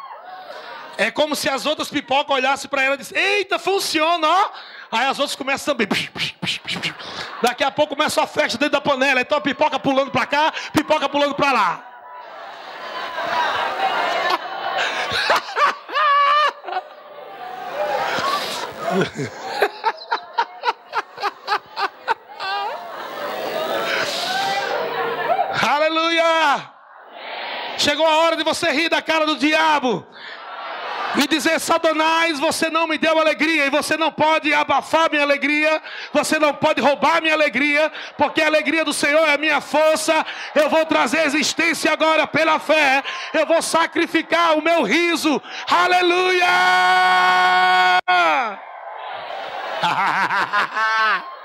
[0.98, 4.52] é como se as outras pipocas olhassem para ela e dissem: Eita, funciona, ó.
[4.92, 5.88] Aí as outras começam também.
[7.42, 9.22] Daqui a pouco começa a festa dentro da panela.
[9.22, 11.86] Então a pipoca pulando para cá, pipoca pulando para lá.
[25.62, 26.72] Aleluia!
[27.78, 30.06] Chegou a hora de você rir da cara do diabo
[31.16, 35.82] e dizer: Satanás, você não me deu alegria e você não pode abafar minha alegria,
[36.14, 40.26] você não pode roubar minha alegria, porque a alegria do Senhor é a minha força.
[40.54, 43.04] Eu vou trazer existência agora pela fé,
[43.34, 45.42] eu vou sacrificar o meu riso.
[45.70, 46.48] Aleluia!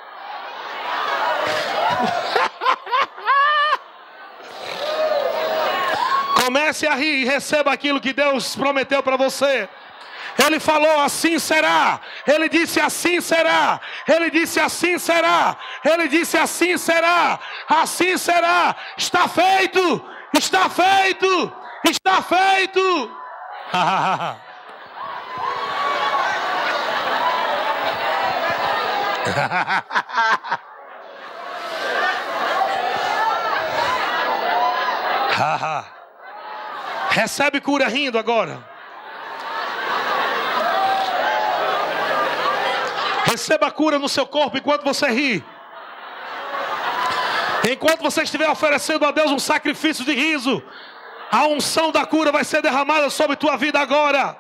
[6.45, 9.67] Comece a rir e receba aquilo que Deus prometeu para você.
[10.45, 11.99] Ele falou assim será.
[12.27, 13.81] Ele disse assim será.
[14.07, 15.57] Ele disse assim será.
[15.83, 17.41] Ele disse assim será.
[17.67, 18.77] Assim será.
[18.95, 20.05] Está feito.
[20.37, 21.51] Está feito.
[21.89, 23.17] Está feito.
[37.15, 38.69] Recebe cura rindo agora.
[43.25, 45.45] Receba cura no seu corpo enquanto você ri.
[47.71, 50.61] Enquanto você estiver oferecendo a Deus um sacrifício de riso,
[51.31, 54.37] a unção da cura vai ser derramada sobre tua vida agora.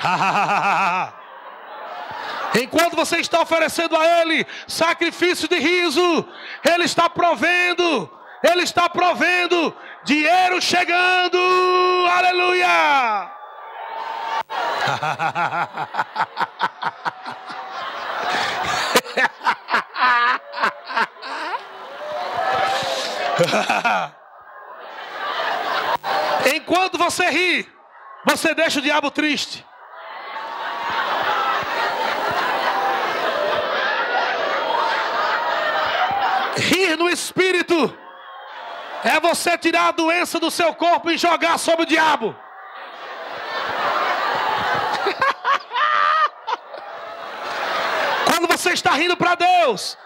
[2.60, 6.28] Enquanto você está oferecendo a Ele sacrifício de riso,
[6.64, 8.10] Ele está provendo,
[8.42, 9.72] Ele está provendo,
[10.04, 11.38] dinheiro chegando,
[12.08, 13.30] aleluia!
[26.54, 27.68] Enquanto você ri,
[28.24, 29.66] você deixa o diabo triste.
[36.56, 37.96] Rir no espírito
[39.04, 42.34] é você tirar a doença do seu corpo e jogar sobre o diabo.
[48.26, 49.96] Quando você está rindo para Deus,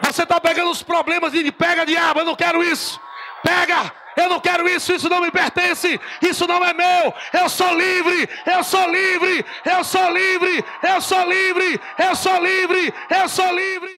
[0.00, 3.00] você está pegando os problemas e pega diabo, eu não quero isso.
[3.42, 7.14] Pega, eu não quero isso, isso não me pertence, isso não é meu.
[7.32, 12.94] Eu sou livre, eu sou livre, eu sou livre, eu sou livre, eu sou livre.
[13.10, 13.97] Eu sou livre.